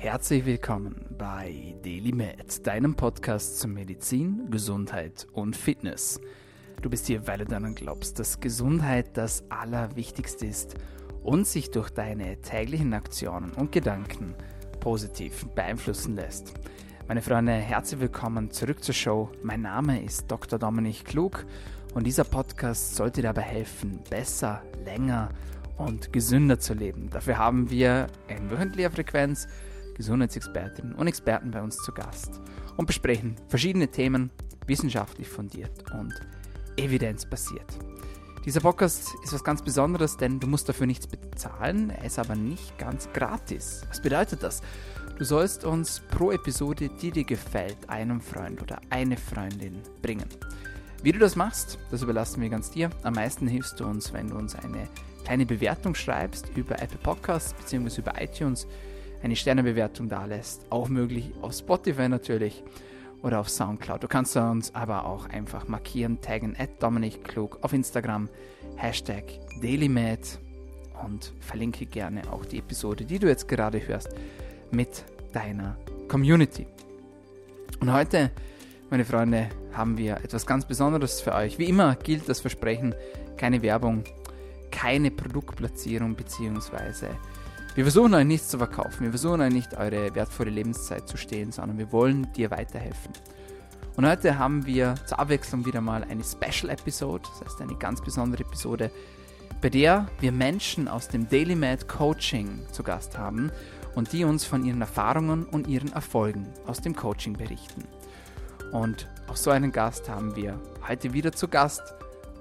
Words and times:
Herzlich 0.00 0.46
willkommen 0.46 1.06
bei 1.18 1.74
Daily 1.82 2.12
Med, 2.12 2.64
deinem 2.64 2.94
Podcast 2.94 3.58
zu 3.58 3.66
Medizin, 3.66 4.48
Gesundheit 4.48 5.26
und 5.32 5.56
Fitness. 5.56 6.20
Du 6.80 6.88
bist 6.88 7.08
hier, 7.08 7.26
weil 7.26 7.38
du 7.38 7.46
daran 7.46 7.74
glaubst, 7.74 8.20
dass 8.20 8.38
Gesundheit 8.38 9.16
das 9.16 9.42
Allerwichtigste 9.48 10.46
ist 10.46 10.76
und 11.24 11.48
sich 11.48 11.72
durch 11.72 11.90
deine 11.90 12.40
täglichen 12.40 12.94
Aktionen 12.94 13.50
und 13.50 13.72
Gedanken 13.72 14.36
positiv 14.78 15.44
beeinflussen 15.56 16.14
lässt. 16.14 16.54
Meine 17.08 17.20
Freunde, 17.20 17.54
herzlich 17.54 18.00
willkommen 18.00 18.52
zurück 18.52 18.84
zur 18.84 18.94
Show. 18.94 19.30
Mein 19.42 19.62
Name 19.62 20.00
ist 20.04 20.30
Dr. 20.30 20.60
Dominik 20.60 21.06
Klug 21.06 21.44
und 21.94 22.06
dieser 22.06 22.24
Podcast 22.24 22.94
sollte 22.94 23.20
dabei 23.20 23.42
helfen, 23.42 23.98
besser, 24.08 24.62
länger 24.84 25.30
und 25.76 26.12
gesünder 26.12 26.60
zu 26.60 26.74
leben. 26.74 27.10
Dafür 27.10 27.36
haben 27.36 27.68
wir 27.68 28.06
in 28.28 28.48
wöchentlicher 28.48 28.92
Frequenz 28.92 29.48
Gesundheitsexpertinnen 29.98 30.94
und 30.94 31.06
Experten 31.06 31.50
bei 31.50 31.60
uns 31.60 31.76
zu 31.76 31.92
Gast 31.92 32.40
und 32.76 32.86
besprechen 32.86 33.36
verschiedene 33.48 33.88
Themen 33.88 34.30
wissenschaftlich 34.66 35.28
fundiert 35.28 35.84
und 35.92 36.14
evidenzbasiert. 36.76 37.78
Dieser 38.44 38.60
Podcast 38.60 39.14
ist 39.22 39.34
was 39.34 39.44
ganz 39.44 39.60
Besonderes, 39.60 40.16
denn 40.16 40.40
du 40.40 40.46
musst 40.46 40.68
dafür 40.68 40.86
nichts 40.86 41.06
bezahlen, 41.06 41.90
er 41.90 42.04
ist 42.04 42.18
aber 42.18 42.34
nicht 42.34 42.78
ganz 42.78 43.12
gratis. 43.12 43.82
Was 43.88 44.00
bedeutet 44.00 44.42
das? 44.42 44.62
Du 45.18 45.24
sollst 45.24 45.64
uns 45.64 46.00
pro 46.10 46.30
Episode, 46.30 46.88
die 47.02 47.10
dir 47.10 47.24
gefällt, 47.24 47.76
einen 47.88 48.20
Freund 48.20 48.62
oder 48.62 48.80
eine 48.88 49.16
Freundin 49.16 49.82
bringen. 50.00 50.28
Wie 51.02 51.12
du 51.12 51.18
das 51.18 51.36
machst, 51.36 51.78
das 51.90 52.02
überlassen 52.02 52.40
wir 52.40 52.48
ganz 52.48 52.70
dir. 52.70 52.90
Am 53.02 53.14
meisten 53.14 53.46
hilfst 53.46 53.80
du 53.80 53.84
uns, 53.84 54.12
wenn 54.12 54.30
du 54.30 54.36
uns 54.36 54.54
eine 54.54 54.88
kleine 55.24 55.44
Bewertung 55.44 55.94
schreibst 55.94 56.48
über 56.56 56.80
Apple 56.80 56.98
Podcasts 57.02 57.52
bzw. 57.52 58.00
über 58.00 58.20
iTunes, 58.22 58.66
eine 59.22 59.36
Sternebewertung 59.36 60.08
da 60.08 60.24
lässt. 60.24 60.66
Auch 60.70 60.88
möglich 60.88 61.32
auf 61.42 61.52
Spotify 61.52 62.08
natürlich 62.08 62.62
oder 63.22 63.40
auf 63.40 63.48
Soundcloud. 63.48 64.02
Du 64.02 64.08
kannst 64.08 64.36
uns 64.36 64.74
aber 64.74 65.06
auch 65.06 65.28
einfach 65.28 65.68
markieren, 65.68 66.20
taggen 66.20 66.56
at 66.58 66.82
Dominik 66.82 67.24
Klug 67.24 67.58
auf 67.62 67.72
Instagram, 67.72 68.28
Hashtag 68.76 69.24
DailyMed 69.60 70.38
und 71.04 71.32
verlinke 71.40 71.86
gerne 71.86 72.22
auch 72.32 72.44
die 72.44 72.58
Episode, 72.58 73.04
die 73.04 73.18
du 73.18 73.26
jetzt 73.26 73.48
gerade 73.48 73.86
hörst, 73.86 74.10
mit 74.70 75.04
deiner 75.32 75.76
Community. 76.08 76.66
Und 77.80 77.92
heute, 77.92 78.30
meine 78.90 79.04
Freunde, 79.04 79.48
haben 79.72 79.98
wir 79.98 80.16
etwas 80.16 80.46
ganz 80.46 80.66
Besonderes 80.66 81.20
für 81.20 81.34
euch. 81.34 81.58
Wie 81.58 81.68
immer 81.68 81.94
gilt 81.96 82.28
das 82.28 82.40
Versprechen, 82.40 82.94
keine 83.36 83.62
Werbung, 83.62 84.04
keine 84.70 85.10
Produktplatzierung 85.10 86.16
beziehungsweise 86.16 87.10
wir 87.74 87.84
versuchen 87.84 88.14
euch 88.14 88.24
nichts 88.24 88.48
zu 88.48 88.58
verkaufen, 88.58 89.04
wir 89.04 89.10
versuchen 89.10 89.40
euch 89.40 89.52
nicht 89.52 89.76
eure 89.76 90.14
wertvolle 90.14 90.50
Lebenszeit 90.50 91.08
zu 91.08 91.16
stehlen, 91.16 91.52
sondern 91.52 91.78
wir 91.78 91.92
wollen 91.92 92.32
dir 92.32 92.50
weiterhelfen. 92.50 93.12
Und 93.96 94.06
heute 94.06 94.38
haben 94.38 94.64
wir 94.66 94.94
zur 95.06 95.18
Abwechslung 95.18 95.66
wieder 95.66 95.80
mal 95.80 96.04
eine 96.04 96.22
Special 96.22 96.70
Episode, 96.70 97.24
das 97.28 97.48
heißt 97.48 97.60
eine 97.62 97.76
ganz 97.76 98.00
besondere 98.00 98.44
Episode, 98.44 98.90
bei 99.60 99.70
der 99.70 100.06
wir 100.20 100.32
Menschen 100.32 100.86
aus 100.86 101.08
dem 101.08 101.28
Daily 101.28 101.56
Mad 101.56 101.86
Coaching 101.86 102.60
zu 102.70 102.82
Gast 102.82 103.18
haben 103.18 103.50
und 103.94 104.12
die 104.12 104.24
uns 104.24 104.44
von 104.44 104.64
ihren 104.64 104.80
Erfahrungen 104.80 105.44
und 105.44 105.66
ihren 105.66 105.92
Erfolgen 105.92 106.46
aus 106.66 106.80
dem 106.80 106.94
Coaching 106.94 107.32
berichten. 107.32 107.82
Und 108.72 109.08
auch 109.28 109.36
so 109.36 109.50
einen 109.50 109.72
Gast 109.72 110.08
haben 110.08 110.36
wir 110.36 110.60
heute 110.86 111.12
wieder 111.12 111.32
zu 111.32 111.48
Gast 111.48 111.82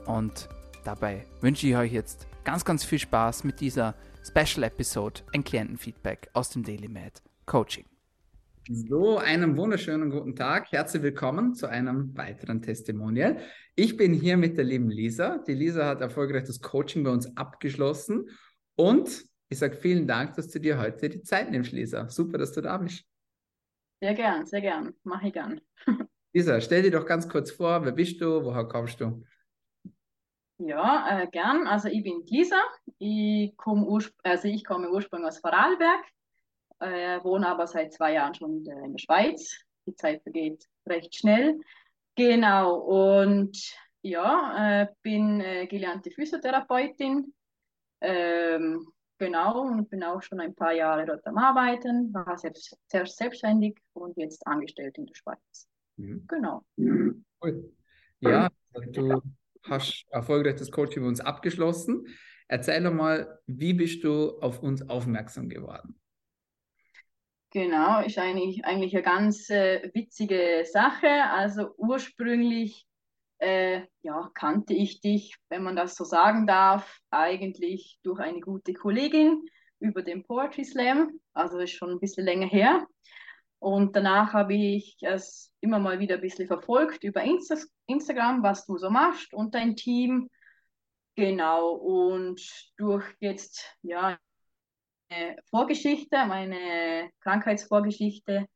und 0.05 0.49
dabei 0.83 1.25
wünsche 1.41 1.67
ich 1.67 1.75
euch 1.75 1.91
jetzt 1.91 2.27
ganz, 2.43 2.65
ganz 2.65 2.83
viel 2.83 2.99
Spaß 2.99 3.43
mit 3.43 3.59
dieser 3.59 3.95
Special 4.27 4.63
Episode, 4.63 5.21
ein 5.33 5.41
Klientenfeedback 5.41 6.29
aus 6.33 6.49
dem 6.49 6.61
Daily 6.61 6.89
Med 6.89 7.21
Coaching. 7.45 7.85
So, 8.69 9.17
einen 9.19 9.55
wunderschönen 9.55 10.09
guten 10.09 10.35
Tag. 10.35 10.69
Herzlich 10.73 11.01
willkommen 11.01 11.55
zu 11.55 11.67
einem 11.67 12.15
weiteren 12.17 12.61
Testimonial. 12.61 13.37
Ich 13.75 13.95
bin 13.95 14.13
hier 14.13 14.35
mit 14.35 14.57
der 14.57 14.65
lieben 14.65 14.89
Lisa. 14.89 15.37
Die 15.47 15.53
Lisa 15.53 15.85
hat 15.85 16.01
erfolgreich 16.01 16.43
das 16.43 16.59
Coaching 16.59 17.05
bei 17.05 17.11
uns 17.11 17.37
abgeschlossen 17.37 18.29
und 18.75 19.23
ich 19.47 19.59
sage 19.59 19.77
vielen 19.77 20.07
Dank, 20.07 20.35
dass 20.35 20.49
du 20.49 20.59
dir 20.59 20.77
heute 20.77 21.07
die 21.07 21.21
Zeit 21.21 21.49
nimmst, 21.49 21.71
Lisa. 21.71 22.09
Super, 22.09 22.37
dass 22.37 22.51
du 22.51 22.59
da 22.59 22.77
bist. 22.77 23.05
Sehr 24.01 24.13
gern, 24.13 24.45
sehr 24.45 24.59
gern. 24.59 24.93
Mache 25.05 25.27
ich 25.27 25.33
gern. 25.33 25.61
Lisa, 26.33 26.59
stell 26.59 26.81
dir 26.81 26.91
doch 26.91 27.05
ganz 27.05 27.29
kurz 27.29 27.51
vor, 27.51 27.85
wer 27.85 27.93
bist 27.93 28.19
du, 28.19 28.43
woher 28.43 28.65
kommst 28.65 28.99
du? 28.99 29.23
Ja, 30.59 31.21
äh, 31.21 31.27
gern. 31.27 31.67
Also 31.67 31.87
ich 31.87 32.03
bin 32.03 32.23
Lisa. 32.25 32.61
Ich 32.97 33.55
komme 33.57 33.99
also 34.23 34.47
ich 34.47 34.65
komme 34.65 34.89
ursprünglich 34.89 35.29
aus 35.29 35.39
Vorarlberg, 35.39 36.03
äh, 36.79 37.23
wohne 37.23 37.47
aber 37.47 37.67
seit 37.67 37.93
zwei 37.93 38.13
Jahren 38.13 38.33
schon 38.33 38.65
in 38.65 38.93
der 38.93 38.99
Schweiz. 38.99 39.57
Die 39.85 39.95
Zeit 39.95 40.23
vergeht 40.23 40.65
recht 40.87 41.15
schnell. 41.15 41.59
Genau. 42.15 42.75
Und 42.77 43.57
ja, 44.01 44.81
äh, 44.81 44.87
bin 45.03 45.41
äh, 45.41 45.67
gelernte 45.67 46.11
Physiotherapeutin. 46.11 47.33
Ähm, 48.01 48.87
Genau, 49.19 49.61
und 49.61 49.89
bin 49.89 50.03
auch 50.03 50.21
schon 50.21 50.39
ein 50.39 50.53
paar 50.53 50.73
Jahre 50.73 51.05
dort 51.05 51.25
am 51.25 51.37
Arbeiten, 51.37 52.13
war 52.13 52.37
selbst, 52.37 52.77
zuerst 52.87 53.17
selbstständig 53.17 53.79
und 53.93 54.15
jetzt 54.15 54.45
angestellt 54.45 54.97
in 54.97 55.07
der 55.07 55.15
Schweiz. 55.15 55.67
Mhm. 55.95 56.25
Genau. 56.27 56.63
Cool. 57.41 57.73
Ja, 58.19 58.49
du 58.73 59.21
hast 59.69 60.05
erfolgreich 60.09 60.55
das 60.55 60.71
Coaching 60.71 61.03
bei 61.03 61.09
uns 61.09 61.19
abgeschlossen. 61.19 62.05
Erzähl 62.47 62.83
doch 62.83 62.93
mal, 62.93 63.39
wie 63.45 63.73
bist 63.73 64.03
du 64.03 64.39
auf 64.39 64.63
uns 64.63 64.87
aufmerksam 64.89 65.49
geworden? 65.49 65.99
Genau, 67.51 68.01
ist 68.01 68.17
eigentlich, 68.17 68.63
eigentlich 68.65 68.93
eine 68.93 69.03
ganz 69.03 69.49
äh, 69.49 69.89
witzige 69.93 70.65
Sache. 70.71 71.09
Also 71.09 71.69
ursprünglich 71.77 72.85
äh, 73.39 73.81
ja, 74.01 74.29
kannte 74.33 74.73
ich 74.73 75.01
dich, 75.01 75.35
wenn 75.49 75.63
man 75.63 75.75
das 75.75 75.95
so 75.95 76.03
sagen 76.03 76.47
darf, 76.47 76.99
eigentlich 77.09 77.99
durch 78.03 78.19
eine 78.19 78.39
gute 78.39 78.73
Kollegin 78.73 79.41
über 79.79 80.01
den 80.01 80.23
Poetry 80.23 80.65
Slam. 80.65 81.19
Also 81.33 81.59
ist 81.59 81.71
schon 81.71 81.91
ein 81.91 81.99
bisschen 81.99 82.25
länger 82.25 82.47
her. 82.47 82.87
Und 83.59 83.95
danach 83.95 84.33
habe 84.33 84.53
ich 84.53 84.97
es 85.01 85.51
immer 85.61 85.79
mal 85.79 85.99
wieder 85.99 86.15
ein 86.15 86.21
bisschen 86.21 86.47
verfolgt 86.47 87.03
über 87.03 87.23
Insta 87.23 87.55
Instagram, 87.87 88.43
was 88.43 88.65
du 88.65 88.77
so 88.77 88.89
machst 88.89 89.33
und 89.33 89.55
dein 89.55 89.75
Team. 89.75 90.29
Genau. 91.15 91.71
Und 91.71 92.41
durch 92.77 93.05
jetzt, 93.19 93.75
ja, 93.81 94.17
meine 95.09 95.37
Vorgeschichte, 95.49 96.25
meine 96.25 97.09
Krankheitsvorgeschichte, 97.21 98.47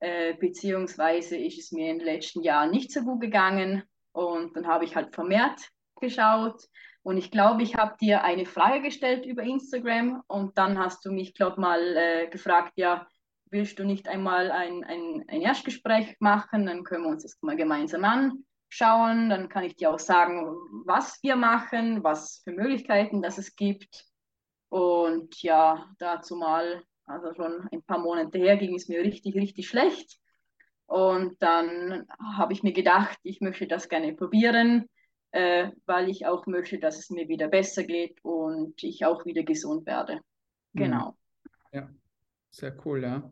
äh, 0.00 0.34
beziehungsweise 0.34 1.36
ist 1.36 1.58
es 1.58 1.72
mir 1.72 1.90
in 1.90 1.98
den 1.98 2.06
letzten 2.06 2.42
Jahren 2.42 2.70
nicht 2.70 2.92
so 2.92 3.02
gut 3.02 3.20
gegangen, 3.20 3.82
und 4.18 4.56
dann 4.56 4.66
habe 4.66 4.84
ich 4.84 4.96
halt 4.96 5.14
vermehrt 5.14 5.70
geschaut. 6.00 6.60
Und 7.02 7.16
ich 7.18 7.30
glaube, 7.30 7.62
ich 7.62 7.76
habe 7.76 7.96
dir 8.00 8.24
eine 8.24 8.46
Frage 8.46 8.82
gestellt 8.82 9.24
über 9.24 9.44
Instagram 9.44 10.22
und 10.26 10.58
dann 10.58 10.76
hast 10.76 11.04
du 11.04 11.12
mich, 11.12 11.34
glaube 11.34 11.60
mal 11.60 11.96
äh, 11.96 12.26
gefragt, 12.28 12.72
ja, 12.74 13.06
willst 13.50 13.78
du 13.78 13.84
nicht 13.84 14.08
einmal 14.08 14.50
ein, 14.50 14.84
ein, 14.84 15.24
ein 15.28 15.40
Erstgespräch 15.40 16.16
machen? 16.20 16.66
Dann 16.66 16.84
können 16.84 17.04
wir 17.04 17.10
uns 17.10 17.22
das 17.22 17.38
mal 17.40 17.56
gemeinsam 17.56 18.04
anschauen. 18.04 19.28
Dann 19.28 19.48
kann 19.48 19.64
ich 19.64 19.76
dir 19.76 19.90
auch 19.90 19.98
sagen, 19.98 20.46
was 20.84 21.18
wir 21.22 21.36
machen, 21.36 22.04
was 22.04 22.40
für 22.44 22.52
Möglichkeiten 22.52 23.22
das 23.22 23.38
es 23.38 23.56
gibt. 23.56 24.04
Und 24.68 25.42
ja, 25.42 25.90
dazu 25.98 26.36
mal, 26.36 26.82
also 27.06 27.32
schon 27.34 27.68
ein 27.72 27.82
paar 27.82 27.98
Monate 27.98 28.38
her, 28.38 28.56
ging 28.56 28.74
es 28.74 28.88
mir 28.88 29.00
richtig, 29.00 29.34
richtig 29.34 29.68
schlecht. 29.68 30.18
Und 30.86 31.36
dann 31.42 32.06
habe 32.36 32.52
ich 32.52 32.62
mir 32.62 32.72
gedacht, 32.72 33.18
ich 33.22 33.40
möchte 33.40 33.66
das 33.66 33.88
gerne 33.88 34.14
probieren, 34.14 34.88
äh, 35.32 35.70
weil 35.84 36.08
ich 36.08 36.26
auch 36.26 36.46
möchte, 36.46 36.78
dass 36.78 36.98
es 36.98 37.10
mir 37.10 37.28
wieder 37.28 37.48
besser 37.48 37.84
geht 37.84 38.18
und 38.24 38.82
ich 38.82 39.04
auch 39.04 39.26
wieder 39.26 39.42
gesund 39.42 39.86
werde. 39.86 40.20
Mhm. 40.72 40.80
Genau. 40.80 41.16
Ja, 41.72 41.90
sehr 42.50 42.74
cool, 42.86 43.02
ja. 43.02 43.30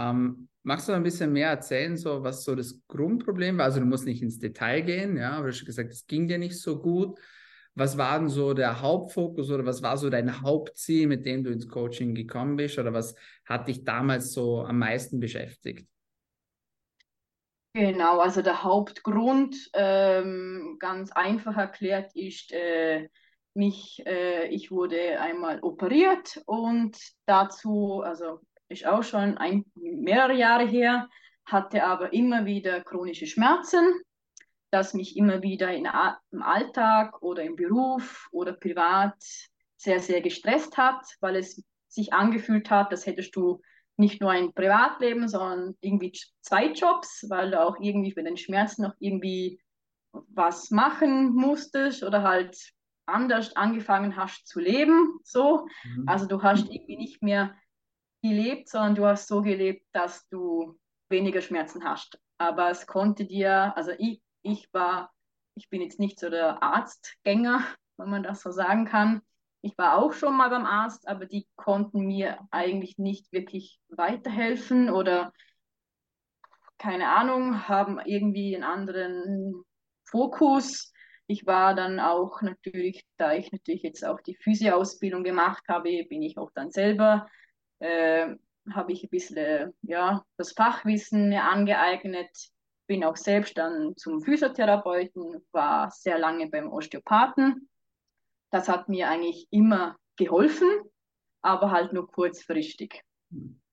Ähm, 0.00 0.48
magst 0.62 0.88
du 0.88 0.92
ein 0.92 1.02
bisschen 1.02 1.32
mehr 1.32 1.50
erzählen, 1.50 1.96
so 1.96 2.22
was 2.22 2.44
so 2.44 2.54
das 2.54 2.80
Grundproblem 2.88 3.58
war? 3.58 3.66
Also 3.66 3.80
du 3.80 3.86
musst 3.86 4.06
nicht 4.06 4.22
ins 4.22 4.38
Detail 4.38 4.80
gehen, 4.80 5.16
ja, 5.18 5.32
aber 5.32 5.48
du 5.48 5.52
hast 5.52 5.66
gesagt, 5.66 5.92
es 5.92 6.06
ging 6.06 6.26
dir 6.26 6.38
nicht 6.38 6.58
so 6.58 6.80
gut. 6.80 7.18
Was 7.74 7.98
war 7.98 8.18
denn 8.18 8.28
so 8.28 8.54
der 8.54 8.80
Hauptfokus 8.80 9.50
oder 9.50 9.64
was 9.64 9.82
war 9.82 9.96
so 9.96 10.10
dein 10.10 10.42
Hauptziel, 10.42 11.06
mit 11.06 11.24
dem 11.26 11.44
du 11.44 11.50
ins 11.50 11.68
Coaching 11.68 12.14
gekommen 12.14 12.56
bist? 12.56 12.78
Oder 12.78 12.92
was 12.92 13.14
hat 13.44 13.68
dich 13.68 13.84
damals 13.84 14.32
so 14.32 14.62
am 14.62 14.78
meisten 14.78 15.20
beschäftigt? 15.20 15.86
Genau, 17.72 18.18
also 18.18 18.42
der 18.42 18.64
Hauptgrund, 18.64 19.56
ähm, 19.74 20.76
ganz 20.80 21.12
einfach 21.12 21.56
erklärt, 21.56 22.14
ist, 22.16 22.50
äh, 22.52 23.08
mich, 23.54 24.02
äh, 24.06 24.48
ich 24.48 24.72
wurde 24.72 25.20
einmal 25.20 25.60
operiert 25.62 26.42
und 26.46 26.98
dazu, 27.26 28.02
also 28.02 28.40
ist 28.70 28.86
auch 28.86 29.02
schon 29.02 29.36
ein, 29.36 29.64
mehrere 29.74 30.34
Jahre 30.34 30.66
her, 30.66 31.08
hatte 31.44 31.84
aber 31.84 32.12
immer 32.12 32.46
wieder 32.46 32.80
chronische 32.80 33.26
Schmerzen, 33.26 34.00
das 34.70 34.94
mich 34.94 35.16
immer 35.16 35.42
wieder 35.42 35.72
in, 35.74 35.88
im 36.30 36.42
Alltag 36.42 37.20
oder 37.22 37.42
im 37.42 37.56
Beruf 37.56 38.28
oder 38.30 38.52
privat 38.52 39.16
sehr, 39.76 40.00
sehr 40.00 40.20
gestresst 40.20 40.76
hat, 40.76 41.04
weil 41.20 41.36
es 41.36 41.62
sich 41.88 42.12
angefühlt 42.12 42.70
hat, 42.70 42.92
als 42.92 43.06
hättest 43.06 43.34
du 43.34 43.60
nicht 43.96 44.20
nur 44.20 44.30
ein 44.30 44.54
Privatleben, 44.54 45.28
sondern 45.28 45.76
irgendwie 45.80 46.12
zwei 46.40 46.72
Jobs, 46.72 47.26
weil 47.28 47.50
du 47.50 47.60
auch 47.60 47.76
irgendwie 47.80 48.12
für 48.12 48.22
den 48.22 48.36
Schmerz 48.36 48.78
noch 48.78 48.94
irgendwie 49.00 49.60
was 50.12 50.70
machen 50.70 51.34
musstest 51.34 52.02
oder 52.02 52.22
halt 52.22 52.56
anders 53.06 53.56
angefangen 53.56 54.16
hast 54.16 54.46
zu 54.46 54.60
leben. 54.60 55.18
So. 55.24 55.66
Mhm. 55.84 56.08
Also 56.08 56.26
du 56.26 56.42
hast 56.42 56.70
irgendwie 56.70 56.96
nicht 56.96 57.22
mehr 57.22 57.54
gelebt, 58.22 58.68
sondern 58.68 58.94
du 58.94 59.06
hast 59.06 59.28
so 59.28 59.42
gelebt, 59.42 59.86
dass 59.92 60.28
du 60.28 60.78
weniger 61.08 61.40
Schmerzen 61.40 61.84
hast. 61.84 62.18
Aber 62.38 62.70
es 62.70 62.86
konnte 62.86 63.24
dir, 63.26 63.76
also 63.76 63.92
ich, 63.98 64.22
ich 64.42 64.72
war, 64.72 65.12
ich 65.54 65.68
bin 65.68 65.82
jetzt 65.82 65.98
nicht 65.98 66.18
so 66.18 66.30
der 66.30 66.62
Arztgänger, 66.62 67.62
wenn 67.96 68.10
man 68.10 68.22
das 68.22 68.40
so 68.42 68.50
sagen 68.50 68.86
kann. 68.86 69.22
Ich 69.62 69.76
war 69.76 69.98
auch 69.98 70.14
schon 70.14 70.36
mal 70.36 70.48
beim 70.48 70.64
Arzt, 70.64 71.06
aber 71.06 71.26
die 71.26 71.46
konnten 71.56 72.06
mir 72.06 72.38
eigentlich 72.50 72.96
nicht 72.96 73.30
wirklich 73.30 73.78
weiterhelfen 73.88 74.88
oder 74.88 75.32
keine 76.78 77.10
Ahnung, 77.10 77.68
haben 77.68 78.00
irgendwie 78.02 78.54
einen 78.54 78.64
anderen 78.64 79.64
Fokus. 80.04 80.94
Ich 81.26 81.46
war 81.46 81.74
dann 81.74 82.00
auch 82.00 82.40
natürlich, 82.40 83.04
da 83.18 83.34
ich 83.34 83.52
natürlich 83.52 83.82
jetzt 83.82 84.02
auch 84.02 84.20
die 84.22 84.34
Physioausbildung 84.34 85.22
gemacht 85.22 85.62
habe, 85.68 86.04
bin 86.08 86.22
ich 86.22 86.38
auch 86.38 86.50
dann 86.54 86.70
selber, 86.70 87.28
äh, 87.80 88.34
habe 88.72 88.92
ich 88.92 89.02
ein 89.02 89.10
bisschen 89.10 89.74
ja, 89.82 90.24
das 90.36 90.52
Fachwissen 90.52 91.32
angeeignet, 91.32 92.30
bin 92.86 93.04
auch 93.04 93.16
selbst 93.16 93.56
dann 93.56 93.96
zum 93.96 94.20
Physiotherapeuten, 94.22 95.46
war 95.52 95.90
sehr 95.90 96.18
lange 96.18 96.48
beim 96.48 96.68
Osteopathen. 96.72 97.68
Das 98.50 98.68
hat 98.68 98.88
mir 98.88 99.08
eigentlich 99.08 99.46
immer 99.50 99.96
geholfen, 100.16 100.68
aber 101.40 101.70
halt 101.70 101.92
nur 101.92 102.10
kurzfristig. 102.10 103.02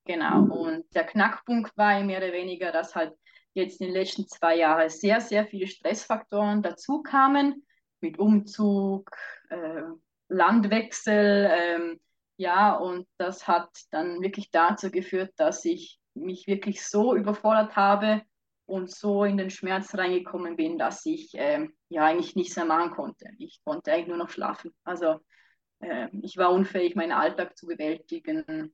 Genau. 0.06 0.44
Und 0.44 0.86
der 0.96 1.04
Knackpunkt 1.04 1.76
war 1.76 2.02
mehr 2.04 2.20
oder 2.20 2.32
weniger, 2.32 2.72
dass 2.72 2.96
halt 2.96 3.14
jetzt 3.54 3.82
in 3.82 3.88
den 3.88 3.96
letzten 3.96 4.28
zwei 4.28 4.58
Jahren 4.58 4.90
sehr, 4.90 5.20
sehr 5.20 5.46
viele 5.46 5.68
Stressfaktoren 5.68 6.62
dazu 6.62 7.02
kamen, 7.02 7.66
mit 8.00 8.20
Umzug, 8.20 9.10
äh, 9.50 9.82
Landwechsel, 10.30 11.50
ähm, 11.52 12.00
ja, 12.38 12.76
und 12.76 13.08
das 13.18 13.48
hat 13.48 13.70
dann 13.92 14.22
wirklich 14.22 14.52
dazu 14.52 14.92
geführt, 14.92 15.34
dass 15.38 15.66
ich 15.66 16.00
mich 16.14 16.48
wirklich 16.48 16.86
so 16.86 17.16
überfordert 17.16 17.76
habe 17.76 18.22
und 18.66 18.92
so 18.92 19.24
in 19.24 19.38
den 19.38 19.50
Schmerz 19.50 19.96
reingekommen 19.96 20.56
bin, 20.56 20.78
dass 20.78 21.06
ich 21.06 21.32
ähm, 21.34 21.74
ja 21.90 22.06
eigentlich 22.06 22.36
nichts 22.36 22.56
mehr 22.56 22.66
machen 22.66 22.92
konnte. 22.92 23.30
Ich 23.38 23.62
konnte 23.64 23.92
eigentlich 23.92 24.08
nur 24.08 24.18
noch 24.18 24.30
schlafen. 24.30 24.74
Also 24.84 25.20
äh, 25.80 26.08
ich 26.22 26.38
war 26.38 26.52
unfähig, 26.52 26.96
meinen 26.96 27.12
Alltag 27.12 27.58
zu 27.58 27.68
bewältigen. 27.68 28.74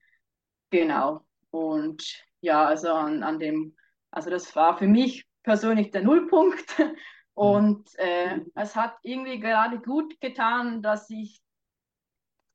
Genau. 0.70 1.26
Und 1.52 2.24
ja, 2.42 2.66
also 2.66 2.92
an, 2.92 3.24
an 3.24 3.40
dem 3.40 3.76
also 4.14 4.30
das 4.30 4.56
war 4.56 4.78
für 4.78 4.88
mich 4.88 5.26
persönlich 5.42 5.90
der 5.90 6.04
Nullpunkt. 6.04 6.76
Und 7.36 7.90
äh, 7.98 8.42
es 8.54 8.76
hat 8.76 8.96
irgendwie 9.02 9.40
gerade 9.40 9.80
gut 9.80 10.22
getan, 10.22 10.84
dass 10.84 11.10
ich, 11.10 11.42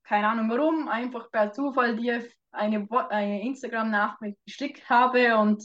keine 0.08 0.28
Ahnung 0.28 0.48
warum, 0.48 0.88
einfach 0.88 1.30
per 1.30 1.52
Zufall 1.52 1.96
dir 1.96 2.26
eine, 2.50 2.88
eine 3.10 3.42
Instagram-Nachricht 3.42 4.38
geschickt 4.46 4.88
habe 4.88 5.36
und 5.36 5.62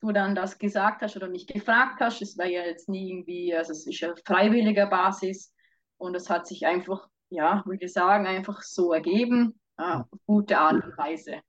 du 0.00 0.12
dann 0.12 0.36
das 0.36 0.58
gesagt 0.58 1.02
hast 1.02 1.16
oder 1.16 1.28
mich 1.28 1.48
gefragt 1.48 2.00
hast. 2.00 2.22
Es 2.22 2.38
war 2.38 2.46
ja 2.46 2.62
jetzt 2.62 2.88
nie 2.88 3.10
irgendwie, 3.10 3.54
also 3.54 3.72
es 3.72 3.86
ist 3.86 4.00
ja 4.00 4.14
freiwilliger 4.24 4.86
Basis 4.86 5.52
und 5.96 6.14
es 6.14 6.30
hat 6.30 6.46
sich 6.46 6.64
einfach, 6.64 7.08
ja, 7.28 7.62
würde 7.66 7.84
ich 7.84 7.92
sagen, 7.92 8.26
einfach 8.26 8.62
so 8.62 8.92
ergeben. 8.92 9.58
Ja, 9.78 10.08
gute 10.26 10.58
Art 10.58 10.84
und 10.84 10.96
Weise. 10.96 11.40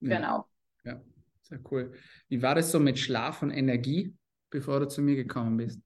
Ja. 0.00 0.16
Genau. 0.16 0.46
Ja. 0.84 1.00
Sehr 1.40 1.60
cool. 1.70 1.94
Wie 2.28 2.42
war 2.42 2.54
das 2.54 2.70
so 2.70 2.78
mit 2.78 2.98
Schlaf 2.98 3.40
und 3.40 3.50
Energie, 3.50 4.14
bevor 4.50 4.80
du 4.80 4.88
zu 4.88 5.00
mir 5.00 5.16
gekommen 5.16 5.56
bist? 5.56 5.80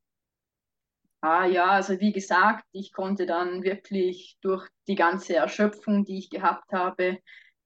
Ah 1.25 1.47
ja, 1.47 1.67
also 1.67 2.01
wie 2.01 2.13
gesagt, 2.13 2.65
ich 2.73 2.93
konnte 2.93 3.27
dann 3.27 3.63
wirklich 3.63 4.39
durch 4.41 4.69
die 4.89 4.97
ganze 4.97 5.37
Erschöpfung, 5.37 6.05
die 6.05 6.19
ich 6.19 6.31
gehabt 6.31 6.73
habe, 6.73 7.19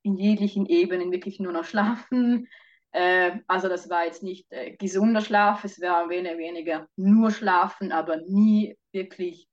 in 0.03 0.19
jeglichen 0.19 0.67
Ebenen 0.67 1.11
wirklich 1.11 1.41
nur 1.41 1.53
noch 1.53 1.64
schlafen. 1.64 2.49
Äh, 2.93 3.41
also 3.47 3.69
das 3.69 3.88
war 3.88 4.05
jetzt 4.05 4.23
nicht 4.23 4.47
äh, 4.53 4.76
gesunder 4.76 5.23
Schlaf, 5.23 5.64
es 5.64 5.81
war 5.81 6.08
weniger, 6.11 6.38
weniger 6.38 6.88
nur 6.97 7.31
schlafen, 7.31 7.93
aber 7.93 8.19
nie 8.19 8.76
wirklich 8.93 9.49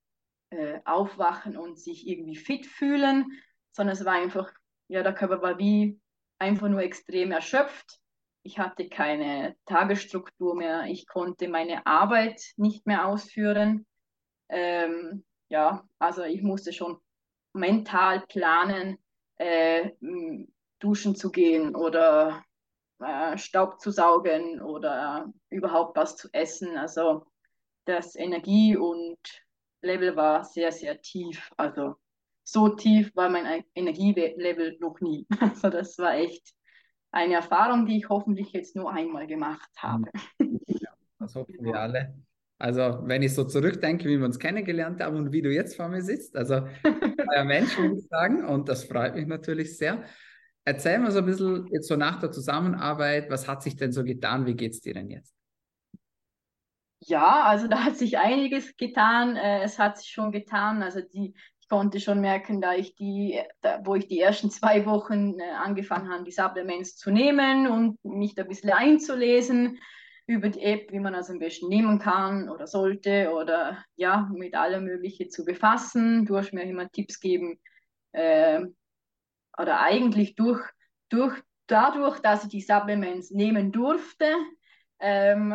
äh, 0.50 0.80
aufwachen 0.86 1.58
und 1.58 1.80
sich 1.80 2.08
irgendwie 2.08 2.36
fit 2.36 2.66
fühlen, 2.66 3.26
sondern 3.72 3.96
es 3.96 4.06
war 4.06 4.14
einfach, 4.14 4.52
ja, 4.90 5.02
der 5.02 5.14
Körper 5.14 5.42
war 5.42 5.58
wie 5.60 6.00
einfach 6.40 6.68
nur 6.68 6.82
extrem 6.82 7.32
erschöpft 7.32 8.02
ich 8.44 8.60
hatte 8.60 8.90
keine 8.90 9.56
Tagesstruktur 9.66 10.56
mehr, 10.56 10.86
ich 10.88 11.08
konnte 11.08 11.48
meine 11.48 11.86
Arbeit 11.86 12.42
nicht 12.58 12.86
mehr 12.86 13.08
ausführen. 13.08 13.86
Ähm, 14.54 15.24
ja, 15.50 15.84
also 15.98 16.24
ich 16.24 16.44
musste 16.44 16.72
schon 16.74 16.98
mental 17.54 18.22
planen, 18.28 19.00
äh, 19.38 19.92
duschen 20.80 21.16
zu 21.16 21.32
gehen 21.32 21.76
oder 21.76 22.44
äh, 23.00 23.36
Staub 23.38 23.80
zu 23.82 23.90
saugen 23.90 24.62
oder 24.62 25.34
überhaupt 25.50 25.98
was 25.98 26.16
zu 26.18 26.30
essen. 26.34 26.78
Also 26.78 27.26
das 27.86 28.16
Energie- 28.16 28.78
und 28.78 29.18
Level 29.82 30.16
war 30.16 30.44
sehr, 30.44 30.72
sehr 30.72 31.02
tief. 31.02 31.52
Also 31.58 31.96
so 32.44 32.70
tief 32.70 33.16
war 33.16 33.30
mein 33.30 33.64
Energielevel 33.74 34.78
noch 34.80 35.00
nie. 35.02 35.26
Also 35.42 35.70
das 35.70 35.98
war 35.98 36.14
echt 36.14 36.54
eine 37.12 37.36
Erfahrung, 37.36 37.88
die 37.88 37.98
ich 37.98 38.10
hoffentlich 38.10 38.52
jetzt 38.54 38.76
nur 38.76 38.92
einmal 38.92 39.26
gemacht 39.26 39.70
habe. 39.78 40.12
Ja, 40.68 40.92
das 41.20 41.36
hoffen 41.36 41.64
wir 41.64 41.80
alle. 41.80 42.14
Also, 42.63 43.00
wenn 43.04 43.21
ich 43.21 43.36
so 43.36 43.44
zurückdenke, 43.44 44.07
wie 44.07 44.18
wir 44.18 44.24
uns 44.25 44.39
kennengelernt 44.39 45.01
haben 45.01 45.18
und 45.18 45.33
wie 45.33 45.42
du 45.42 45.51
jetzt 45.51 45.75
vor 45.75 45.89
mir 45.89 46.01
sitzt, 46.01 46.33
also 46.38 46.65
euer 47.36 47.44
Mensch, 47.44 47.77
würde 47.77 47.95
ich 47.98 48.07
sagen, 48.07 48.45
und 48.45 48.69
das 48.69 48.86
freut 48.86 49.15
mich 49.15 49.27
natürlich 49.27 49.77
sehr. 49.77 50.06
Erzähl 50.63 50.98
mal 51.00 51.12
so 51.12 51.19
ein 51.19 51.25
bisschen 51.25 51.68
jetzt 51.74 51.89
so 51.89 51.98
nach 51.98 52.21
der 52.21 52.31
Zusammenarbeit, 52.31 53.30
was 53.30 53.50
hat 53.50 53.62
sich 53.63 53.75
denn 53.75 53.92
so 53.92 54.06
getan? 54.06 54.45
Wie 54.45 54.54
geht 54.56 54.71
es 54.71 54.80
dir 54.80 54.94
denn 54.94 55.10
jetzt? 55.10 55.36
Ja, 57.01 57.44
also 57.44 57.68
da 57.68 57.83
hat 57.83 57.98
sich 57.98 58.18
einiges 58.18 58.77
getan. 58.77 59.36
Äh, 59.36 59.63
es 59.63 59.77
hat 59.77 59.98
sich 59.98 60.07
schon 60.07 60.31
getan. 60.31 60.83
Also 60.83 61.01
die, 61.01 61.33
konnte 61.68 62.00
schon 62.00 62.21
merken, 62.21 62.62
da 62.62 62.75
ich 62.75 62.94
die, 62.95 63.42
da, 63.62 63.81
wo 63.83 63.95
ich 63.95 64.07
die 64.07 64.19
ersten 64.19 64.51
zwei 64.51 64.86
Wochen 64.86 65.39
äh, 65.39 65.51
angefangen 65.51 66.13
habe, 66.13 66.24
die 66.24 66.31
Supplements 66.31 66.98
zu 66.98 67.09
nehmen 67.09 67.68
und 67.68 67.97
mich 68.06 68.35
da 68.35 68.44
ein 68.44 68.47
bisschen 68.47 68.69
einzulesen 68.69 69.80
über 70.25 70.49
die 70.49 70.61
App, 70.61 70.92
wie 70.92 70.99
man 70.99 71.13
das 71.13 71.30
am 71.30 71.39
besten 71.39 71.68
nehmen 71.68 71.99
kann 71.99 72.49
oder 72.49 72.68
sollte 72.68 73.31
oder 73.31 73.83
ja, 73.95 74.30
mit 74.33 74.56
allem 74.56 74.85
Möglichen 74.85 75.30
zu 75.30 75.44
befassen. 75.44 76.25
Du 76.25 76.37
hast 76.37 76.53
mir 76.53 76.63
immer 76.63 76.89
Tipps 76.89 77.19
gegeben 77.19 77.59
äh, 78.13 78.61
oder 79.57 79.81
eigentlich 79.81 80.35
durch, 80.35 80.61
durch, 81.09 81.35
dadurch, 81.68 82.19
dass 82.19 82.44
ich 82.44 82.49
die 82.49 82.61
Supplements 82.61 83.31
nehmen 83.31 83.71
durfte, 83.71 84.33
ähm, 84.99 85.53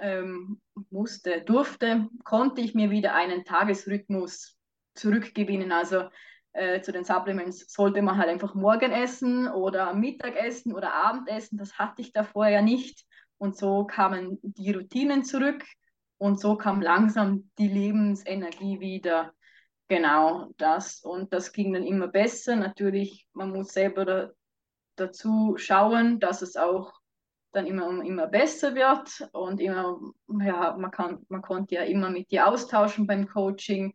ähm, 0.00 0.60
musste, 0.90 1.40
durfte, 1.40 2.08
konnte 2.24 2.60
ich 2.60 2.74
mir 2.74 2.90
wieder 2.90 3.14
einen 3.14 3.44
Tagesrhythmus 3.44 4.58
zurückgewinnen. 4.94 5.72
Also 5.72 6.10
äh, 6.52 6.82
zu 6.82 6.92
den 6.92 7.04
Supplements 7.04 7.72
sollte 7.72 8.02
man 8.02 8.18
halt 8.18 8.28
einfach 8.28 8.54
morgen 8.54 8.92
essen 8.92 9.48
oder 9.48 9.94
Mittagessen 9.94 10.74
oder 10.74 10.92
Abendessen. 10.92 11.56
Das 11.56 11.78
hatte 11.78 12.02
ich 12.02 12.12
davor 12.12 12.48
ja 12.48 12.60
nicht. 12.60 13.06
Und 13.40 13.56
so 13.56 13.84
kamen 13.84 14.38
die 14.42 14.72
Routinen 14.72 15.24
zurück 15.24 15.64
und 16.18 16.38
so 16.38 16.56
kam 16.56 16.82
langsam 16.82 17.50
die 17.58 17.68
Lebensenergie 17.68 18.80
wieder. 18.80 19.32
Genau 19.88 20.50
das. 20.58 21.02
Und 21.02 21.32
das 21.32 21.52
ging 21.52 21.72
dann 21.72 21.84
immer 21.84 22.08
besser. 22.08 22.54
Natürlich, 22.56 23.26
man 23.32 23.50
muss 23.50 23.72
selber 23.72 24.04
da, 24.04 24.30
dazu 24.96 25.54
schauen, 25.56 26.20
dass 26.20 26.42
es 26.42 26.56
auch 26.56 26.92
dann 27.52 27.66
immer, 27.66 28.04
immer 28.04 28.26
besser 28.26 28.74
wird 28.74 29.28
und 29.32 29.60
immer, 29.60 29.98
ja, 30.28 30.76
man, 30.76 30.90
kann, 30.90 31.24
man 31.28 31.42
konnte 31.42 31.76
ja 31.76 31.82
immer 31.82 32.10
mit 32.10 32.30
dir 32.30 32.46
austauschen 32.46 33.06
beim 33.06 33.26
Coaching 33.26 33.94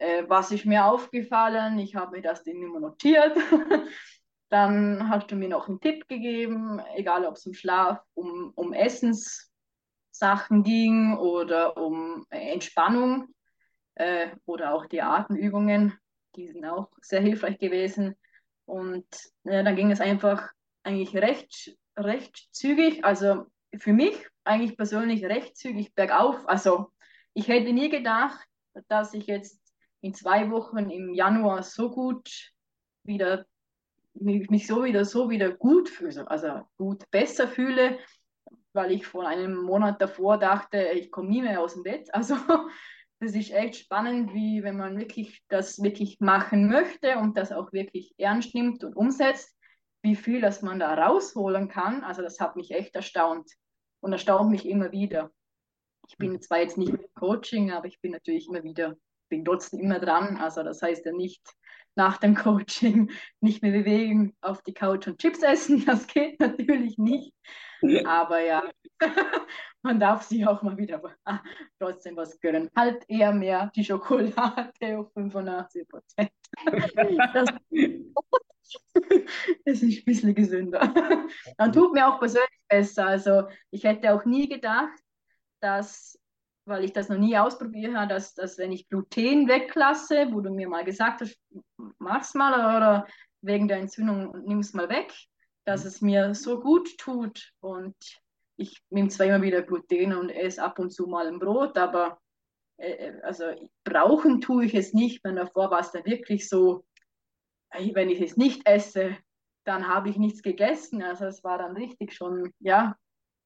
äh, 0.00 0.24
was 0.26 0.50
ist 0.50 0.64
mir 0.64 0.86
aufgefallen? 0.86 1.78
Ich 1.78 1.94
habe 1.94 2.16
mir 2.16 2.22
das 2.22 2.42
Ding 2.42 2.62
immer 2.62 2.80
notiert. 2.80 3.36
Dann 4.50 5.08
hast 5.08 5.30
du 5.30 5.36
mir 5.36 5.48
noch 5.48 5.68
einen 5.68 5.80
Tipp 5.80 6.08
gegeben, 6.08 6.80
egal 6.96 7.24
ob 7.24 7.36
es 7.36 7.46
um 7.46 7.54
Schlaf, 7.54 8.00
um, 8.14 8.52
um 8.56 8.72
Essenssachen 8.72 10.64
ging 10.64 11.16
oder 11.16 11.76
um 11.76 12.26
Entspannung 12.30 13.28
äh, 13.94 14.30
oder 14.46 14.74
auch 14.74 14.86
die 14.86 15.02
Atemübungen. 15.02 15.96
Die 16.34 16.48
sind 16.48 16.64
auch 16.64 16.90
sehr 17.00 17.20
hilfreich 17.20 17.58
gewesen. 17.58 18.16
Und 18.64 19.06
äh, 19.44 19.62
dann 19.62 19.76
ging 19.76 19.92
es 19.92 20.00
einfach 20.00 20.50
eigentlich 20.82 21.16
recht, 21.16 21.76
recht 21.96 22.48
zügig, 22.50 23.04
also 23.04 23.46
für 23.78 23.92
mich 23.92 24.26
eigentlich 24.44 24.76
persönlich 24.76 25.24
recht 25.24 25.56
zügig 25.56 25.94
bergauf. 25.94 26.48
Also 26.48 26.92
ich 27.34 27.46
hätte 27.46 27.72
nie 27.72 27.88
gedacht, 27.88 28.44
dass 28.88 29.14
ich 29.14 29.26
jetzt 29.26 29.60
in 30.00 30.14
zwei 30.14 30.50
Wochen 30.50 30.90
im 30.90 31.14
Januar 31.14 31.62
so 31.62 31.90
gut 31.90 32.52
wieder 33.04 33.46
mich 34.20 34.66
so 34.66 34.84
wieder 34.84 35.04
so 35.04 35.30
wieder 35.30 35.50
gut 35.50 35.88
fühle, 35.88 36.30
also 36.30 36.62
gut 36.76 37.10
besser 37.10 37.48
fühle, 37.48 37.98
weil 38.72 38.92
ich 38.92 39.06
vor 39.06 39.26
einem 39.26 39.56
Monat 39.56 40.00
davor 40.00 40.38
dachte, 40.38 40.90
ich 40.94 41.10
komme 41.10 41.28
nie 41.28 41.42
mehr 41.42 41.60
aus 41.60 41.74
dem 41.74 41.82
Bett. 41.82 42.08
Also 42.14 42.36
das 43.22 43.34
ist 43.34 43.50
echt 43.50 43.76
spannend, 43.76 44.32
wie 44.32 44.62
wenn 44.62 44.78
man 44.78 44.98
wirklich 44.98 45.42
das 45.48 45.82
wirklich 45.82 46.20
machen 46.20 46.68
möchte 46.68 47.18
und 47.18 47.36
das 47.36 47.52
auch 47.52 47.70
wirklich 47.72 48.14
ernst 48.16 48.54
nimmt 48.54 48.82
und 48.82 48.96
umsetzt, 48.96 49.54
wie 50.02 50.16
viel 50.16 50.40
das 50.40 50.62
man 50.62 50.78
da 50.78 50.94
rausholen 50.94 51.68
kann. 51.68 52.02
Also 52.02 52.22
das 52.22 52.40
hat 52.40 52.56
mich 52.56 52.70
echt 52.70 52.94
erstaunt 52.94 53.50
und 54.00 54.12
erstaunt 54.12 54.50
mich 54.50 54.66
immer 54.66 54.90
wieder. 54.92 55.30
Ich 56.08 56.16
bin 56.16 56.40
zwar 56.40 56.60
jetzt 56.60 56.78
nicht 56.78 56.94
im 56.94 57.04
Coaching, 57.14 57.72
aber 57.72 57.86
ich 57.86 58.00
bin 58.00 58.12
natürlich 58.12 58.48
immer 58.48 58.62
wieder, 58.64 58.96
bin 59.28 59.44
trotzdem 59.44 59.80
immer 59.80 60.00
dran. 60.00 60.38
Also 60.38 60.62
das 60.62 60.80
heißt 60.80 61.04
ja 61.04 61.12
nicht 61.12 61.42
nach 61.96 62.18
dem 62.18 62.34
Coaching 62.34 63.10
nicht 63.40 63.62
mehr 63.62 63.72
bewegen, 63.72 64.34
auf 64.40 64.62
die 64.62 64.74
Couch 64.74 65.06
und 65.06 65.18
Chips 65.18 65.42
essen. 65.42 65.84
Das 65.86 66.06
geht 66.06 66.40
natürlich 66.40 66.98
nicht. 66.98 67.32
Aber 68.04 68.40
ja, 68.40 68.62
man 69.82 69.98
darf 69.98 70.22
sich 70.24 70.46
auch 70.46 70.62
mal 70.62 70.76
wieder 70.76 71.02
ah, 71.24 71.40
trotzdem 71.78 72.16
was 72.16 72.38
gönnen. 72.40 72.68
Halt 72.76 73.04
eher 73.08 73.32
mehr 73.32 73.70
die 73.74 73.84
Schokolade 73.84 74.98
auf 74.98 75.12
85 75.14 75.88
Prozent. 75.88 76.30
Das, 76.94 77.48
das 79.64 79.82
ist 79.82 79.82
ein 79.82 80.04
bisschen 80.04 80.34
gesünder. 80.34 80.92
Dann 81.56 81.72
tut 81.72 81.94
mir 81.94 82.06
auch 82.06 82.18
persönlich 82.18 82.60
besser. 82.68 83.06
Also 83.06 83.48
ich 83.70 83.84
hätte 83.84 84.12
auch 84.12 84.26
nie 84.26 84.48
gedacht, 84.48 84.98
dass, 85.60 86.19
weil 86.70 86.84
ich 86.84 86.92
das 86.92 87.08
noch 87.08 87.18
nie 87.18 87.36
ausprobiert 87.36 87.94
habe, 87.94 88.08
dass, 88.08 88.34
dass 88.34 88.56
wenn 88.56 88.72
ich 88.72 88.88
Gluten 88.88 89.48
weglasse, 89.48 90.28
wo 90.30 90.40
du 90.40 90.50
mir 90.50 90.68
mal 90.68 90.84
gesagt 90.84 91.20
hast, 91.20 91.38
mach's 91.98 92.32
mal 92.34 92.54
oder 92.54 93.06
wegen 93.42 93.68
der 93.68 93.78
Entzündung 93.78 94.44
nimm's 94.46 94.72
mal 94.72 94.88
weg, 94.88 95.12
dass 95.64 95.84
es 95.84 96.00
mir 96.00 96.34
so 96.34 96.60
gut 96.60 96.96
tut. 96.96 97.52
Und 97.60 97.96
ich 98.56 98.80
nehme 98.88 99.08
zwar 99.08 99.26
immer 99.26 99.42
wieder 99.42 99.62
Gluten 99.62 100.14
und 100.14 100.30
esse 100.30 100.62
ab 100.62 100.78
und 100.78 100.90
zu 100.90 101.06
mal 101.06 101.26
ein 101.26 101.38
Brot, 101.38 101.76
aber 101.76 102.18
äh, 102.78 102.92
äh 102.92 103.20
also 103.22 103.44
brauchen 103.84 104.40
tue 104.40 104.64
ich 104.64 104.74
es 104.74 104.94
nicht, 104.94 105.22
wenn 105.24 105.36
davor 105.36 105.70
war 105.70 105.80
es 105.80 105.92
dann 105.92 106.06
wirklich 106.06 106.48
so, 106.48 106.84
wenn 107.72 108.10
ich 108.10 108.20
es 108.20 108.36
nicht 108.36 108.66
esse, 108.66 109.16
dann 109.64 109.88
habe 109.88 110.08
ich 110.08 110.16
nichts 110.16 110.42
gegessen. 110.42 111.02
Also 111.02 111.26
es 111.26 111.44
war 111.44 111.58
dann 111.58 111.76
richtig 111.76 112.14
schon, 112.14 112.52
ja, 112.60 112.96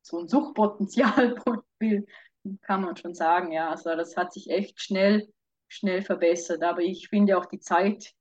so 0.02 0.18
ein 0.18 0.28
Suchtpotenzial 0.28 1.34
kann 2.62 2.82
man 2.82 2.96
schon 2.96 3.14
sagen, 3.14 3.52
ja. 3.52 3.70
Also 3.70 3.94
das 3.96 4.16
hat 4.16 4.32
sich 4.32 4.50
echt 4.50 4.80
schnell, 4.80 5.28
schnell 5.68 6.02
verbessert. 6.02 6.62
Aber 6.62 6.80
ich 6.80 7.08
finde 7.08 7.38
auch 7.38 7.46
die 7.46 7.60
Zeit 7.60 8.12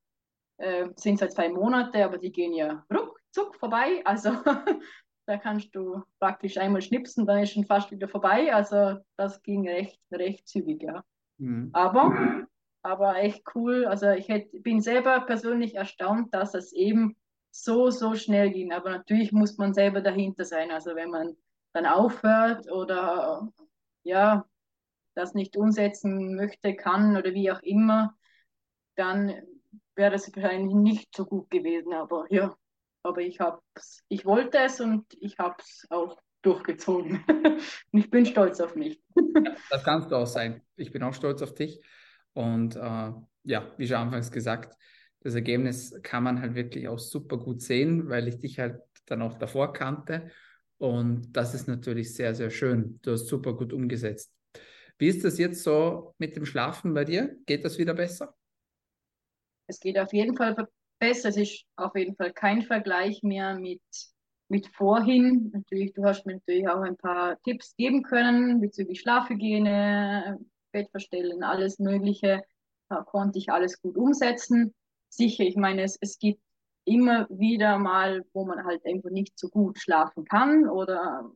äh, 0.58 0.88
sind 0.96 1.18
seit 1.18 1.32
zwei 1.32 1.48
Monate, 1.48 2.04
aber 2.04 2.18
die 2.18 2.32
gehen 2.32 2.52
ja 2.52 2.84
ruckzuck 2.92 3.56
vorbei. 3.56 4.02
Also 4.04 4.30
da 5.26 5.36
kannst 5.36 5.74
du 5.74 6.02
praktisch 6.18 6.58
einmal 6.58 6.82
schnipsen, 6.82 7.26
dann 7.26 7.42
ist 7.42 7.52
schon 7.52 7.66
fast 7.66 7.90
wieder 7.90 8.08
vorbei. 8.08 8.54
Also 8.54 8.98
das 9.16 9.42
ging 9.42 9.68
recht, 9.68 10.00
recht 10.12 10.48
zügig, 10.48 10.82
ja. 10.82 11.04
Mhm. 11.38 11.70
Aber, 11.72 12.46
aber 12.82 13.16
echt 13.16 13.42
cool. 13.54 13.86
Also 13.86 14.10
ich 14.10 14.28
hätt, 14.28 14.50
bin 14.62 14.80
selber 14.80 15.20
persönlich 15.20 15.74
erstaunt, 15.74 16.32
dass 16.34 16.54
es 16.54 16.72
eben 16.72 17.16
so, 17.50 17.90
so 17.90 18.14
schnell 18.14 18.50
ging. 18.50 18.72
Aber 18.72 18.90
natürlich 18.90 19.32
muss 19.32 19.58
man 19.58 19.74
selber 19.74 20.00
dahinter 20.00 20.44
sein. 20.44 20.70
Also 20.70 20.94
wenn 20.94 21.10
man 21.10 21.36
dann 21.72 21.86
aufhört 21.86 22.70
oder 22.70 23.52
ja, 24.04 24.46
das 25.14 25.34
nicht 25.34 25.56
umsetzen 25.56 26.36
möchte, 26.36 26.74
kann 26.74 27.16
oder 27.16 27.34
wie 27.34 27.50
auch 27.50 27.62
immer, 27.62 28.16
dann 28.96 29.34
wäre 29.96 30.14
es 30.14 30.34
wahrscheinlich 30.34 30.74
nicht 30.74 31.14
so 31.14 31.24
gut 31.24 31.50
gewesen. 31.50 31.92
Aber 31.92 32.26
ja, 32.30 32.54
aber 33.02 33.20
ich 33.20 33.40
hab's, 33.40 34.02
ich 34.08 34.24
wollte 34.24 34.58
es 34.58 34.80
und 34.80 35.06
ich 35.20 35.38
habe 35.38 35.56
es 35.58 35.86
auch 35.90 36.18
durchgezogen. 36.42 37.24
und 37.26 37.60
ich 37.92 38.10
bin 38.10 38.26
stolz 38.26 38.60
auf 38.60 38.74
mich. 38.74 39.02
das 39.70 39.84
kannst 39.84 40.10
du 40.10 40.16
auch 40.16 40.26
sein. 40.26 40.62
Ich 40.76 40.92
bin 40.92 41.02
auch 41.02 41.14
stolz 41.14 41.42
auf 41.42 41.54
dich. 41.54 41.80
Und 42.32 42.76
äh, 42.76 43.12
ja, 43.44 43.72
wie 43.76 43.86
schon 43.86 43.96
anfangs 43.96 44.30
gesagt, 44.30 44.76
das 45.20 45.34
Ergebnis 45.34 45.94
kann 46.02 46.22
man 46.22 46.40
halt 46.40 46.54
wirklich 46.54 46.88
auch 46.88 46.98
super 46.98 47.38
gut 47.38 47.62
sehen, 47.62 48.08
weil 48.08 48.28
ich 48.28 48.38
dich 48.38 48.58
halt 48.58 48.80
dann 49.06 49.22
auch 49.22 49.38
davor 49.38 49.72
kannte. 49.72 50.30
Und 50.84 51.32
das 51.32 51.54
ist 51.54 51.66
natürlich 51.66 52.14
sehr, 52.14 52.34
sehr 52.34 52.50
schön. 52.50 52.98
Du 53.00 53.12
hast 53.12 53.26
super 53.26 53.54
gut 53.56 53.72
umgesetzt. 53.72 54.30
Wie 54.98 55.08
ist 55.08 55.24
das 55.24 55.38
jetzt 55.38 55.62
so 55.62 56.14
mit 56.18 56.36
dem 56.36 56.44
Schlafen 56.44 56.92
bei 56.92 57.06
dir? 57.06 57.38
Geht 57.46 57.64
das 57.64 57.78
wieder 57.78 57.94
besser? 57.94 58.36
Es 59.66 59.80
geht 59.80 59.98
auf 59.98 60.12
jeden 60.12 60.36
Fall 60.36 60.68
besser. 60.98 61.30
Es 61.30 61.38
ist 61.38 61.64
auf 61.76 61.96
jeden 61.96 62.14
Fall 62.16 62.34
kein 62.34 62.60
Vergleich 62.60 63.22
mehr 63.22 63.58
mit, 63.58 63.80
mit 64.48 64.66
vorhin. 64.76 65.50
Natürlich, 65.54 65.94
du 65.94 66.04
hast 66.04 66.26
mir 66.26 66.34
natürlich 66.34 66.68
auch 66.68 66.82
ein 66.82 66.98
paar 66.98 67.40
Tipps 67.44 67.74
geben 67.76 68.02
können 68.02 68.60
bezüglich 68.60 69.00
Schlafhygiene, 69.00 70.38
Bettverstellen, 70.70 71.42
alles 71.42 71.78
Mögliche. 71.78 72.42
Da 72.90 73.00
konnte 73.04 73.38
ich 73.38 73.50
alles 73.50 73.80
gut 73.80 73.96
umsetzen. 73.96 74.74
Sicher, 75.08 75.44
ich 75.44 75.56
meine, 75.56 75.84
es, 75.84 75.96
es 75.98 76.18
gibt 76.18 76.42
immer 76.84 77.26
wieder 77.30 77.78
mal, 77.78 78.24
wo 78.32 78.44
man 78.44 78.64
halt 78.64 78.84
einfach 78.86 79.10
nicht 79.10 79.38
so 79.38 79.48
gut 79.48 79.78
schlafen 79.78 80.24
kann 80.24 80.68
oder 80.68 81.30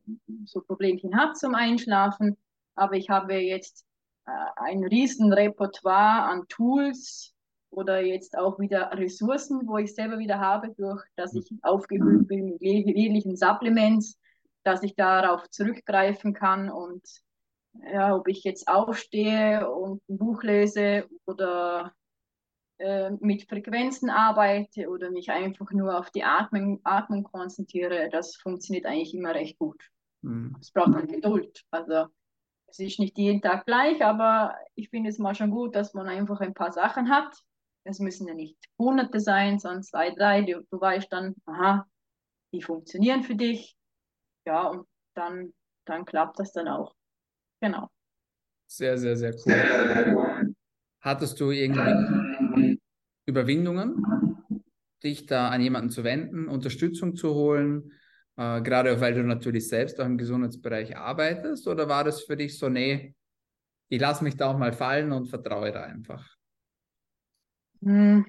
so 0.45 0.61
Problemchen 0.61 1.15
hat 1.17 1.37
zum 1.37 1.55
Einschlafen. 1.55 2.37
Aber 2.75 2.95
ich 2.95 3.09
habe 3.09 3.35
jetzt 3.35 3.85
äh, 4.25 4.31
ein 4.55 4.83
riesen 4.83 5.33
Repertoire 5.33 6.23
an 6.23 6.47
Tools 6.47 7.33
oder 7.71 8.01
jetzt 8.01 8.37
auch 8.37 8.59
wieder 8.59 8.91
Ressourcen, 8.93 9.67
wo 9.67 9.77
ich 9.77 9.93
selber 9.93 10.19
wieder 10.19 10.39
habe, 10.39 10.73
durch 10.75 11.03
dass 11.15 11.33
ich 11.35 11.51
aufgehüllt 11.61 12.27
bin 12.27 12.45
mit 12.45 12.61
jeglichen 12.61 13.35
Supplements, 13.35 14.17
dass 14.63 14.83
ich 14.83 14.95
darauf 14.95 15.49
zurückgreifen 15.49 16.33
kann 16.33 16.69
und 16.69 17.03
ja, 17.93 18.15
ob 18.15 18.27
ich 18.27 18.43
jetzt 18.43 18.67
aufstehe 18.67 19.69
und 19.69 20.01
ein 20.09 20.17
Buch 20.17 20.43
lese 20.43 21.07
oder 21.25 21.93
äh, 22.79 23.11
mit 23.19 23.43
Frequenzen 23.43 24.09
arbeite 24.09 24.89
oder 24.89 25.11
mich 25.11 25.29
einfach 25.29 25.71
nur 25.71 25.99
auf 25.99 26.09
die 26.11 26.23
Atmung, 26.23 26.79
Atmung 26.85 27.23
konzentriere, 27.23 28.09
das 28.09 28.35
funktioniert 28.37 28.85
eigentlich 28.85 29.13
immer 29.13 29.35
recht 29.35 29.59
gut. 29.59 29.83
Mhm. 30.21 30.55
Es 30.61 30.71
braucht 30.71 30.95
halt 30.95 31.11
Geduld. 31.11 31.63
Also 31.71 32.07
es 32.67 32.79
ist 32.79 32.99
nicht 32.99 33.17
jeden 33.17 33.41
Tag 33.41 33.65
gleich, 33.65 34.03
aber 34.03 34.55
ich 34.75 34.89
finde 34.89 35.09
es 35.09 35.17
mal 35.17 35.35
schon 35.35 35.51
gut, 35.51 35.75
dass 35.75 35.93
man 35.93 36.07
einfach 36.07 36.39
ein 36.39 36.53
paar 36.53 36.71
Sachen 36.71 37.09
hat. 37.09 37.35
Es 37.83 37.99
müssen 37.99 38.27
ja 38.27 38.33
nicht 38.33 38.57
hunderte 38.77 39.19
sein, 39.19 39.59
sondern 39.59 39.83
zwei, 39.83 40.11
drei. 40.11 40.43
Du, 40.43 40.65
du 40.69 40.79
weißt 40.79 41.11
dann, 41.11 41.35
aha, 41.45 41.85
die 42.53 42.61
funktionieren 42.61 43.23
für 43.23 43.35
dich. 43.35 43.75
Ja, 44.45 44.67
und 44.67 44.87
dann, 45.15 45.53
dann 45.85 46.05
klappt 46.05 46.39
das 46.39 46.53
dann 46.53 46.67
auch. 46.67 46.93
Genau. 47.61 47.89
Sehr, 48.67 48.97
sehr, 48.97 49.17
sehr 49.17 49.33
cool. 49.45 50.55
Hattest 51.01 51.39
du 51.39 51.51
irgendwie 51.51 52.28
Überwindungen, 53.25 54.03
dich 55.03 55.25
da 55.25 55.49
an 55.49 55.61
jemanden 55.61 55.89
zu 55.89 56.03
wenden, 56.03 56.47
Unterstützung 56.47 57.15
zu 57.15 57.33
holen, 57.33 57.91
äh, 58.37 58.61
gerade 58.61 58.99
weil 59.01 59.13
du 59.13 59.23
natürlich 59.23 59.67
selbst 59.67 59.99
auch 59.99 60.05
im 60.05 60.17
Gesundheitsbereich 60.17 60.97
arbeitest? 60.97 61.67
Oder 61.67 61.87
war 61.87 62.03
das 62.03 62.23
für 62.23 62.37
dich 62.37 62.57
so, 62.57 62.69
nee, 62.69 63.15
ich 63.89 63.99
lasse 63.99 64.23
mich 64.23 64.37
da 64.37 64.51
auch 64.51 64.57
mal 64.57 64.73
fallen 64.73 65.11
und 65.11 65.27
vertraue 65.27 65.71
da 65.71 65.83
einfach? 65.83 66.37
Hm, 67.81 68.25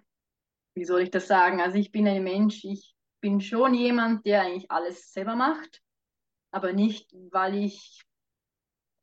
wie 0.74 0.84
soll 0.84 1.02
ich 1.02 1.10
das 1.10 1.26
sagen? 1.26 1.60
Also 1.60 1.76
ich 1.76 1.90
bin 1.90 2.06
ein 2.06 2.22
Mensch, 2.22 2.64
ich 2.64 2.94
bin 3.20 3.40
schon 3.40 3.74
jemand, 3.74 4.24
der 4.26 4.42
eigentlich 4.42 4.70
alles 4.70 5.12
selber 5.12 5.36
macht, 5.36 5.82
aber 6.50 6.72
nicht, 6.72 7.14
weil 7.30 7.56
ich, 7.56 8.02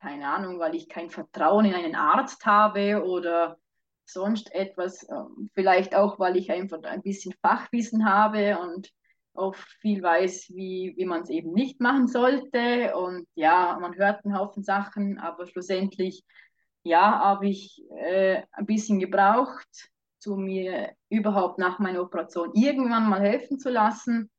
keine 0.02 0.28
Ahnung, 0.28 0.60
weil 0.60 0.76
ich 0.76 0.90
kein 0.90 1.10
Vertrauen 1.10 1.66
in 1.66 1.74
einen 1.74 1.96
Arzt 1.96 2.46
habe 2.46 3.04
oder 3.04 3.60
sonst 4.10 4.54
etwas. 4.54 5.08
Ähm, 5.10 5.50
vielleicht 5.54 5.96
auch, 5.96 6.20
weil 6.20 6.38
ich 6.38 6.52
einfach 6.52 6.82
ein 6.84 7.02
bisschen 7.02 7.34
Fachwissen 7.42 8.10
habe 8.10 8.58
und 8.60 8.92
auch 9.34 9.56
viel 9.82 10.02
weiß, 10.02 10.50
wie, 10.56 10.94
wie 10.98 11.06
man 11.06 11.22
es 11.22 11.30
eben 11.30 11.54
nicht 11.54 11.80
machen 11.80 12.08
sollte. 12.08 12.96
Und 12.96 13.28
ja, 13.36 13.78
man 13.80 13.96
hört 13.96 14.26
einen 14.26 14.38
Haufen 14.38 14.64
Sachen, 14.64 15.20
aber 15.20 15.46
schlussendlich, 15.46 16.24
ja, 16.84 17.20
habe 17.20 17.48
ich 17.48 17.84
äh, 17.96 18.42
ein 18.52 18.66
bisschen 18.66 19.00
gebraucht, 19.00 19.90
zu 20.20 20.36
mir 20.36 20.94
überhaupt 21.10 21.60
nach 21.60 21.80
meiner 21.80 22.02
Operation 22.02 22.52
irgendwann 22.54 23.10
mal 23.10 23.22
helfen 23.22 23.60
zu 23.60 23.70
lassen. 23.70 24.32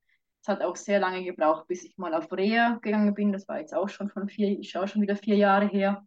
Es 0.42 0.48
hat 0.48 0.62
auch 0.62 0.76
sehr 0.76 0.98
lange 0.98 1.24
gebraucht, 1.24 1.68
bis 1.68 1.84
ich 1.84 1.96
mal 1.98 2.14
auf 2.14 2.32
Reha 2.32 2.78
gegangen 2.82 3.14
bin. 3.14 3.32
Das 3.32 3.46
war 3.48 3.60
jetzt 3.60 3.74
auch 3.74 3.88
schon 3.88 4.08
von 4.08 4.28
vier, 4.28 4.58
ich 4.58 4.70
schaue 4.70 4.88
schon 4.88 5.02
wieder 5.02 5.16
vier 5.16 5.36
Jahre 5.36 5.66
her 5.66 6.04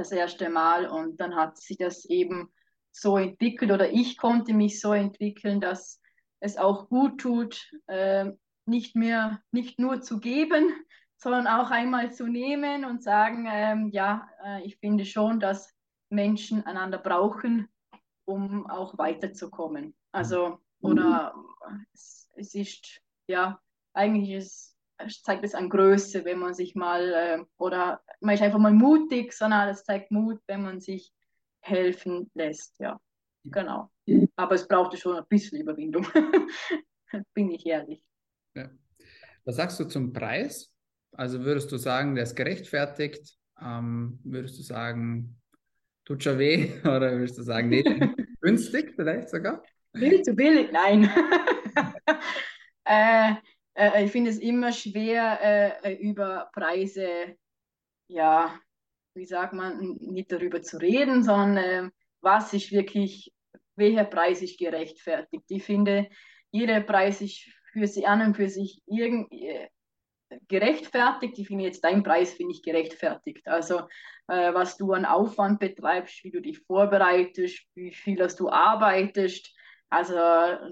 das 0.00 0.12
erste 0.12 0.48
Mal 0.48 0.86
und 0.86 1.20
dann 1.20 1.36
hat 1.36 1.58
sich 1.58 1.76
das 1.76 2.06
eben 2.06 2.50
so 2.90 3.18
entwickelt 3.18 3.70
oder 3.70 3.90
ich 3.90 4.16
konnte 4.16 4.54
mich 4.54 4.80
so 4.80 4.92
entwickeln, 4.92 5.60
dass 5.60 6.00
es 6.40 6.56
auch 6.56 6.88
gut 6.88 7.20
tut, 7.20 7.70
äh, 7.86 8.32
nicht 8.64 8.96
mehr, 8.96 9.42
nicht 9.52 9.78
nur 9.78 10.00
zu 10.00 10.18
geben, 10.18 10.72
sondern 11.16 11.46
auch 11.46 11.70
einmal 11.70 12.12
zu 12.12 12.26
nehmen 12.26 12.86
und 12.86 13.02
sagen, 13.02 13.46
ähm, 13.46 13.90
ja, 13.92 14.26
äh, 14.42 14.64
ich 14.64 14.78
finde 14.78 15.04
schon, 15.04 15.38
dass 15.38 15.70
Menschen 16.08 16.64
einander 16.64 16.98
brauchen, 16.98 17.68
um 18.24 18.68
auch 18.70 18.96
weiterzukommen. 18.96 19.94
Also, 20.12 20.58
oder 20.80 21.34
es, 21.92 22.30
es 22.36 22.54
ist, 22.54 23.02
ja, 23.26 23.60
eigentlich 23.92 24.30
ist, 24.30 24.69
zeigt 25.22 25.44
es 25.44 25.54
an 25.54 25.68
Größe, 25.68 26.24
wenn 26.24 26.38
man 26.38 26.54
sich 26.54 26.74
mal, 26.74 27.12
äh, 27.12 27.44
oder 27.58 28.02
man 28.20 28.34
ist 28.34 28.42
einfach 28.42 28.58
mal 28.58 28.72
mutig, 28.72 29.32
sondern 29.32 29.68
es 29.68 29.84
zeigt 29.84 30.10
Mut, 30.10 30.40
wenn 30.46 30.62
man 30.62 30.80
sich 30.80 31.12
helfen 31.60 32.30
lässt, 32.34 32.78
ja, 32.78 33.00
genau. 33.44 33.90
Aber 34.36 34.54
es 34.54 34.66
brauchte 34.66 34.96
schon 34.96 35.16
ein 35.16 35.26
bisschen 35.28 35.60
Überwindung, 35.60 36.06
bin 37.34 37.50
ich 37.50 37.66
ehrlich. 37.66 38.02
Ja. 38.54 38.70
Was 39.44 39.56
sagst 39.56 39.78
du 39.80 39.84
zum 39.84 40.12
Preis? 40.12 40.72
Also 41.12 41.44
würdest 41.44 41.70
du 41.72 41.76
sagen, 41.76 42.14
der 42.14 42.24
ist 42.24 42.36
gerechtfertigt? 42.36 43.36
Ähm, 43.60 44.20
würdest 44.24 44.58
du 44.58 44.62
sagen, 44.62 45.40
tut 46.04 46.22
schon 46.22 46.38
weh? 46.38 46.72
Oder 46.84 47.12
würdest 47.12 47.38
du 47.38 47.42
sagen, 47.42 47.68
nee, 47.68 47.82
günstig 48.40 48.94
vielleicht 48.94 49.28
sogar? 49.28 49.62
Viel 49.94 50.22
zu 50.22 50.34
billig? 50.34 50.70
Nein. 50.72 51.10
äh, 52.84 53.34
äh, 53.74 54.04
ich 54.04 54.12
finde 54.12 54.30
es 54.30 54.38
immer 54.38 54.72
schwer, 54.72 55.82
äh, 55.82 55.94
über 55.94 56.50
Preise, 56.52 57.36
ja, 58.08 58.58
wie 59.14 59.26
sagt 59.26 59.52
man, 59.52 59.96
nicht 60.00 60.32
darüber 60.32 60.62
zu 60.62 60.78
reden, 60.78 61.22
sondern 61.22 61.56
äh, 61.56 61.90
was 62.20 62.52
ist 62.52 62.70
wirklich, 62.72 63.32
welcher 63.76 64.04
Preis 64.04 64.42
ist 64.42 64.58
gerechtfertigt. 64.58 65.44
Ich 65.48 65.64
finde, 65.64 66.08
jeder 66.50 66.80
Preis 66.80 67.20
ist 67.20 67.46
für 67.72 67.86
sie 67.86 68.06
an 68.06 68.22
und 68.22 68.36
für 68.36 68.48
sich 68.48 68.82
irgendwie 68.86 69.48
äh, 69.48 69.68
gerechtfertigt. 70.48 71.38
Ich 71.38 71.48
finde 71.48 71.64
jetzt 71.64 71.82
dein 71.82 72.02
Preis 72.02 72.32
finde 72.32 72.52
ich 72.52 72.62
gerechtfertigt. 72.62 73.46
Also 73.46 73.80
äh, 74.28 74.54
was 74.54 74.76
du 74.76 74.92
an 74.92 75.04
Aufwand 75.04 75.60
betreibst, 75.60 76.22
wie 76.24 76.30
du 76.30 76.40
dich 76.40 76.58
vorbereitest, 76.60 77.66
wie 77.74 77.92
viel 77.92 78.16
dass 78.16 78.36
du 78.36 78.48
arbeitest. 78.48 79.54
Also 79.92 80.14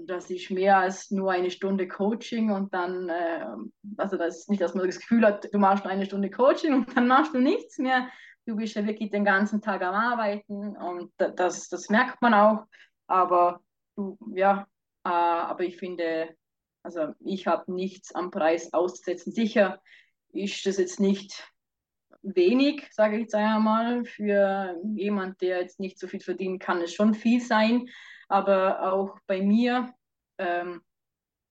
das 0.05 0.29
ist 0.29 0.49
mehr 0.49 0.77
als 0.77 1.11
nur 1.11 1.31
eine 1.31 1.51
Stunde 1.51 1.89
Coaching 1.89 2.51
und 2.51 2.73
dann, 2.73 3.09
äh, 3.09 3.45
also 3.97 4.15
das 4.15 4.39
ist 4.39 4.49
nicht, 4.49 4.61
dass 4.61 4.73
man 4.73 4.85
das 4.85 4.97
Gefühl 4.97 5.25
hat, 5.25 5.53
du 5.53 5.59
machst 5.59 5.83
nur 5.83 5.91
eine 5.91 6.05
Stunde 6.05 6.29
Coaching 6.29 6.73
und 6.73 6.95
dann 6.95 7.07
machst 7.07 7.33
du 7.33 7.39
nichts 7.39 7.77
mehr. 7.79 8.07
Du 8.45 8.55
bist 8.55 8.75
ja 8.75 8.87
wirklich 8.87 9.11
den 9.11 9.25
ganzen 9.25 9.61
Tag 9.61 9.81
am 9.81 9.93
Arbeiten 9.93 10.77
und 10.77 11.11
das, 11.17 11.67
das 11.67 11.89
merkt 11.89 12.21
man 12.21 12.33
auch. 12.33 12.63
Aber 13.07 13.59
du, 13.97 14.17
ja, 14.33 14.65
äh, 15.03 15.09
aber 15.09 15.65
ich 15.65 15.75
finde, 15.75 16.33
also 16.81 17.13
ich 17.19 17.45
habe 17.45 17.71
nichts 17.73 18.15
am 18.15 18.31
Preis 18.31 18.71
auszusetzen. 18.71 19.33
Sicher 19.33 19.81
ist 20.31 20.65
das 20.65 20.77
jetzt 20.77 21.01
nicht 21.01 21.45
wenig, 22.21 22.87
sage 22.91 23.15
ich 23.15 23.21
jetzt 23.23 23.35
einmal, 23.35 24.05
für 24.05 24.77
jemand, 24.95 25.41
der 25.41 25.61
jetzt 25.61 25.79
nicht 25.79 25.99
so 25.99 26.07
viel 26.07 26.21
verdienen 26.21 26.59
kann, 26.59 26.81
es 26.81 26.93
schon 26.93 27.13
viel 27.13 27.41
sein. 27.41 27.89
Aber 28.29 28.93
auch 28.93 29.19
bei 29.27 29.41
mir 29.41 29.93
ähm, 30.37 30.81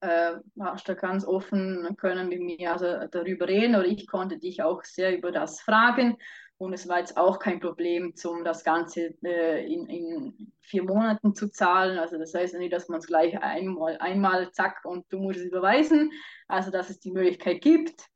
äh, 0.00 0.36
hast 0.60 0.88
du 0.88 0.94
ganz 0.94 1.26
offen 1.26 1.96
können 1.96 2.28
mit 2.28 2.40
mir 2.40 2.72
also 2.72 3.06
darüber 3.10 3.48
reden 3.48 3.74
oder 3.74 3.86
ich 3.86 4.06
konnte 4.06 4.38
dich 4.38 4.62
auch 4.62 4.84
sehr 4.84 5.16
über 5.16 5.32
das 5.32 5.60
fragen. 5.60 6.16
Und 6.56 6.72
es 6.72 6.88
war 6.88 6.98
jetzt 6.98 7.16
auch 7.16 7.38
kein 7.38 7.60
Problem, 7.60 8.12
um 8.24 8.44
das 8.44 8.64
Ganze 8.64 9.14
äh, 9.22 9.64
in, 9.72 9.86
in, 9.86 10.52
vier 10.60 10.82
Monaten 10.82 11.34
zu 11.34 11.50
zahlen. 11.50 11.98
Also 11.98 12.18
das 12.18 12.34
heißt 12.34 12.54
nicht, 12.54 12.72
dass 12.72 12.88
man 12.88 12.98
es 12.98 13.06
gleich 13.06 13.40
einmal, 13.40 13.96
einmal 13.98 14.50
zack 14.50 14.84
und 14.84 15.06
du 15.08 15.20
musst 15.20 15.38
es 15.38 15.46
überweisen. 15.46 16.10
Also 16.48 16.70
dass 16.70 16.90
es 16.90 16.98
die 16.98 17.12
Möglichkeit 17.12 17.60
gibt, 17.60 18.06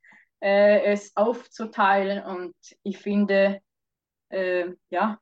äh, 0.41 0.83
es 0.83 1.15
aufzuteilen. 1.15 2.23
Und 2.23 2.55
ich 2.83 2.97
finde, 2.97 3.61
äh, 4.29 4.71
ja, 4.89 5.19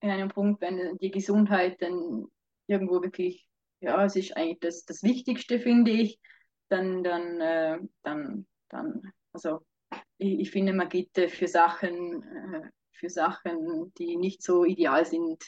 in 0.00 0.10
einem 0.10 0.28
Punkt, 0.28 0.60
wenn 0.60 0.96
die 0.98 1.10
Gesundheit 1.10 1.82
dann 1.82 2.26
irgendwo 2.70 3.02
wirklich, 3.02 3.46
ja, 3.80 4.04
es 4.04 4.16
ist 4.16 4.36
eigentlich 4.36 4.60
das, 4.60 4.84
das 4.84 5.02
Wichtigste, 5.02 5.58
finde 5.58 5.90
ich, 5.90 6.18
dann, 6.68 7.02
dann, 7.02 7.40
äh, 7.40 7.78
dann, 8.02 8.46
dann, 8.68 9.12
also 9.32 9.66
ich, 10.18 10.40
ich 10.40 10.50
finde, 10.50 10.72
man 10.72 10.88
geht 10.88 11.16
äh, 11.18 11.28
für 11.28 11.48
Sachen, 11.48 12.22
äh, 12.22 12.70
für 12.92 13.10
Sachen, 13.10 13.92
die 13.98 14.16
nicht 14.16 14.42
so 14.42 14.64
ideal 14.64 15.04
sind, 15.04 15.42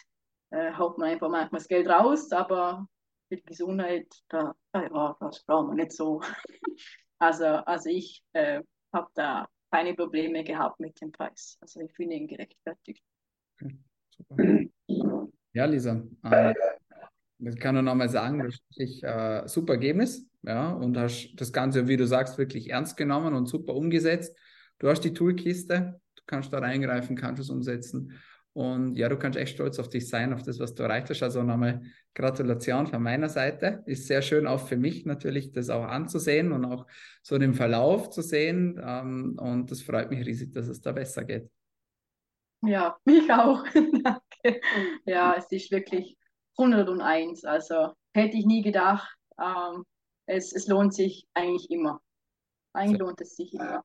äh, 0.51 0.73
haut 0.73 0.99
man 0.99 1.11
einfach 1.11 1.29
manchmal 1.29 1.61
das 1.61 1.69
Geld 1.69 1.89
raus, 1.89 2.33
aber 2.33 2.87
für 3.29 3.37
die 3.37 3.45
Gesundheit, 3.45 4.09
da, 4.29 4.55
ja, 4.75 5.17
das 5.21 5.45
braucht 5.45 5.69
man 5.69 5.77
nicht 5.77 5.93
so. 5.93 6.21
Also, 7.19 7.45
also 7.45 7.89
ich 7.89 8.21
äh, 8.33 8.63
habe 8.93 9.09
da 9.15 9.49
keine 9.71 9.95
Probleme 9.95 10.43
gehabt 10.43 10.81
mit 10.81 11.01
dem 11.01 11.13
Preis. 11.13 11.57
Also 11.61 11.79
ich 11.79 11.95
finde 11.95 12.17
ihn 12.17 12.27
gerechtfertigt. 12.27 13.05
Okay. 14.29 14.73
Ja, 15.53 15.67
Lisa, 15.67 16.03
äh, 16.25 16.53
ich 17.45 17.59
kann 17.59 17.75
nur 17.75 17.83
nochmal 17.83 18.09
sagen, 18.09 18.39
das 18.39 18.55
ist 18.55 18.63
wirklich 18.71 19.03
äh, 19.03 19.43
super 19.47 19.75
Ergebnis, 19.75 20.27
ja, 20.43 20.71
und 20.73 20.97
hast 20.97 21.35
das 21.37 21.53
Ganze, 21.53 21.89
wie 21.89 21.97
du 21.97 22.07
sagst, 22.07 22.39
wirklich 22.39 22.71
ernst 22.71 22.97
genommen 22.97 23.35
und 23.35 23.47
super 23.47 23.75
umgesetzt. 23.75 24.37
Du 24.79 24.89
hast 24.89 25.01
die 25.01 25.15
Toolkiste, 25.15 26.01
du 26.17 26.23
kannst 26.27 26.53
da 26.53 26.59
reingreifen, 26.59 27.17
kannst 27.17 27.41
es 27.41 27.51
umsetzen. 27.51 28.13
Und 28.55 28.97
ja, 28.97 29.09
du 29.09 29.17
kannst 29.17 29.39
echt 29.39 29.55
stolz 29.55 29.79
auf 29.79 29.89
dich 29.89 30.09
sein, 30.09 30.35
auf 30.35 30.43
das, 30.43 30.59
was 30.59 30.75
du 30.75 30.83
erreicht 30.83 31.09
hast. 31.09 31.23
Also 31.23 31.43
nochmal 31.43 31.83
Gratulation 32.15 32.87
von 32.87 33.03
meiner 33.03 33.31
Seite. 33.31 33.83
Ist 33.87 34.07
sehr 34.07 34.21
schön 34.21 34.47
auch 34.47 34.67
für 34.67 34.77
mich 34.77 35.07
natürlich, 35.07 35.53
das 35.53 35.71
auch 35.71 35.85
anzusehen 35.85 36.53
und 36.53 36.67
auch 36.67 36.87
so 37.23 37.39
den 37.39 37.55
Verlauf 37.55 38.11
zu 38.11 38.21
sehen. 38.21 38.79
Ähm, 38.85 39.39
und 39.39 39.71
das 39.71 39.81
freut 39.81 40.11
mich 40.11 40.27
riesig, 40.27 40.53
dass 40.53 40.69
es 40.69 40.83
da 40.83 40.93
besser 40.93 41.25
geht. 41.25 41.49
Ja, 42.63 42.97
mich 43.05 43.33
auch. 43.33 43.65
Danke. 43.73 44.61
Ja, 45.07 45.35
es 45.39 45.51
ist 45.51 45.71
wirklich 45.71 46.19
101. 46.59 47.45
Also 47.45 47.93
hätte 48.15 48.37
ich 48.37 48.47
nie 48.47 48.63
gedacht. 48.63 49.17
Ähm, 49.41 49.85
es, 50.27 50.53
es 50.53 50.67
lohnt 50.69 50.95
sich 50.95 51.27
eigentlich 51.35 51.71
immer. 51.71 52.01
Eigentlich 52.73 52.99
so. 52.99 53.05
lohnt 53.07 53.21
es 53.21 53.37
sich 53.37 53.53
immer. 53.55 53.85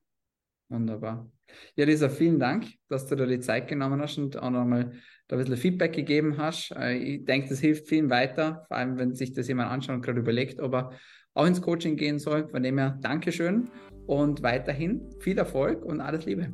Wunderbar. 0.69 1.29
Ja, 1.75 1.85
Lisa, 1.85 2.09
vielen 2.09 2.39
Dank, 2.39 2.67
dass 2.89 3.07
du 3.07 3.15
dir 3.15 3.25
die 3.25 3.39
Zeit 3.39 3.67
genommen 3.67 4.01
hast 4.01 4.17
und 4.17 4.37
auch 4.37 4.49
nochmal 4.49 4.91
da 5.27 5.35
ein 5.35 5.39
bisschen 5.39 5.57
Feedback 5.57 5.93
gegeben 5.93 6.37
hast. 6.37 6.71
Äh, 6.71 6.97
ich 6.97 7.25
denke, 7.25 7.49
das 7.49 7.59
hilft 7.59 7.87
vielen 7.87 8.09
weiter, 8.09 8.65
vor 8.67 8.77
allem 8.77 8.97
wenn 8.97 9.15
sich 9.15 9.33
das 9.33 9.47
jemand 9.47 9.71
anschaut 9.71 9.95
und 9.95 10.01
gerade 10.01 10.19
überlegt, 10.19 10.59
ob 10.59 10.73
er 10.73 10.91
auch 11.33 11.45
ins 11.45 11.61
Coaching 11.61 11.95
gehen 11.95 12.19
soll. 12.19 12.49
Von 12.49 12.63
dem 12.63 12.77
her, 12.77 12.97
Dankeschön 13.01 13.69
und 14.07 14.43
weiterhin 14.43 15.09
viel 15.19 15.37
Erfolg 15.37 15.83
und 15.85 16.01
alles 16.01 16.25
Liebe. 16.25 16.53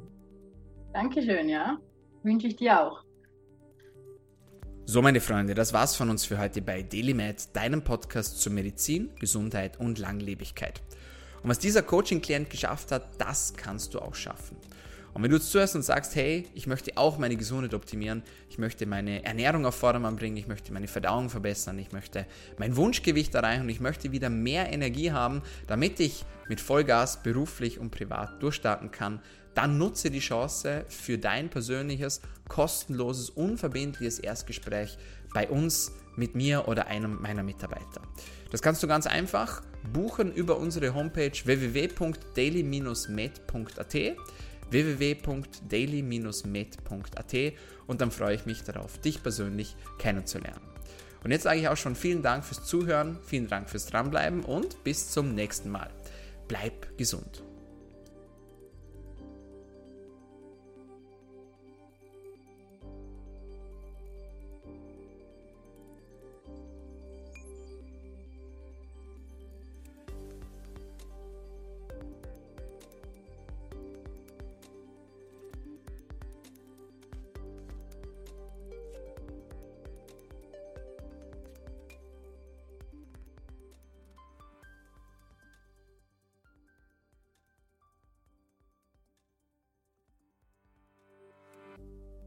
Dankeschön, 0.94 1.50
ja. 1.50 1.78
Wünsche 2.24 2.48
ich 2.48 2.56
dir 2.56 2.82
auch. 2.82 3.04
So, 4.86 5.02
meine 5.02 5.22
Freunde, 5.22 5.54
das 5.54 5.72
war's 5.72 5.96
von 5.96 6.10
uns 6.10 6.26
für 6.26 6.38
heute 6.38 6.62
bei 6.62 6.84
DailyMed, 6.84 7.56
deinem 7.56 7.86
Podcast 7.86 8.42
zur 8.42 8.52
Medizin, 8.52 9.12
Gesundheit 9.18 9.80
und 9.80 9.98
Langlebigkeit. 9.98 10.82
Und 11.42 11.50
was 11.50 11.58
dieser 11.58 11.84
Coaching-Klient 11.84 12.50
geschafft 12.50 12.92
hat, 12.92 13.08
das 13.18 13.54
kannst 13.56 13.94
du 13.94 14.00
auch 14.00 14.14
schaffen. 14.14 14.58
Und 15.14 15.24
wenn 15.24 15.32
du 15.32 15.40
zuhörst 15.40 15.76
und 15.76 15.84
sagst, 15.84 16.16
hey, 16.16 16.50
ich 16.54 16.68
möchte 16.68 16.98
auch 16.98 17.18
meine 17.18 17.38
Gesundheit 17.38 17.74
optimieren, 17.74 18.24
ich 18.50 18.58
möchte 18.58 18.86
meine 18.86 19.24
Ernährung 19.24 19.66
auf 19.66 19.76
Vordermann 19.76 20.18
bringen, 20.18 20.36
ich 20.36 20.48
möchte 20.48 20.74
meine 20.74 20.90
Verdauung 20.90 21.30
verbessern, 21.30 21.80
ich 21.80 21.94
möchte 21.94 22.26
mein 22.58 22.76
Wunschgewicht 22.76 23.34
erreichen 23.36 23.62
und 23.62 23.70
ich 23.70 23.80
möchte 23.80 24.12
wieder 24.12 24.30
mehr 24.30 24.74
Energie 24.74 25.12
haben, 25.12 25.44
damit 25.66 26.02
ich 26.02 26.26
mit 26.50 26.60
Vollgas 26.60 27.24
beruflich 27.24 27.80
und 27.80 27.92
privat 27.92 28.44
durchstarten 28.44 28.92
kann, 28.92 29.22
dann 29.56 29.78
nutze 29.78 30.12
die 30.12 30.20
Chance 30.20 30.86
für 30.90 31.18
dein 31.18 31.50
persönliches, 31.50 32.22
kostenloses, 32.48 33.30
unverbindliches 33.30 34.20
Erstgespräch 34.20 34.98
bei 35.34 35.50
uns, 35.50 35.92
mit 36.16 36.36
mir 36.36 36.68
oder 36.68 36.88
einem 36.88 37.22
meiner 37.22 37.44
Mitarbeiter. 37.44 38.02
Das 38.52 38.62
kannst 38.62 38.84
du 38.84 38.88
ganz 38.88 39.08
einfach 39.08 39.64
buchen 39.92 40.32
über 40.32 40.58
unsere 40.58 40.94
Homepage 40.94 41.32
www.daily-med.at 41.44 43.96
www.daily-med.at 44.70 47.54
und 47.86 48.02
dann 48.02 48.12
freue 48.12 48.36
ich 48.36 48.46
mich 48.46 48.64
darauf, 48.64 48.98
dich 49.00 49.22
persönlich 49.22 49.76
kennenzulernen. 50.00 50.62
Und 51.24 51.32
jetzt 51.32 51.44
sage 51.44 51.60
ich 51.60 51.68
auch 51.68 51.78
schon 51.78 51.96
vielen 51.96 52.22
Dank 52.22 52.44
fürs 52.44 52.66
Zuhören, 52.66 53.18
vielen 53.24 53.48
Dank 53.48 53.70
fürs 53.70 53.86
Dranbleiben 53.86 54.44
und 54.44 54.84
bis 54.84 55.10
zum 55.10 55.36
nächsten 55.36 55.70
Mal. 55.70 55.90
Bleib 56.48 56.98
gesund. 56.98 57.44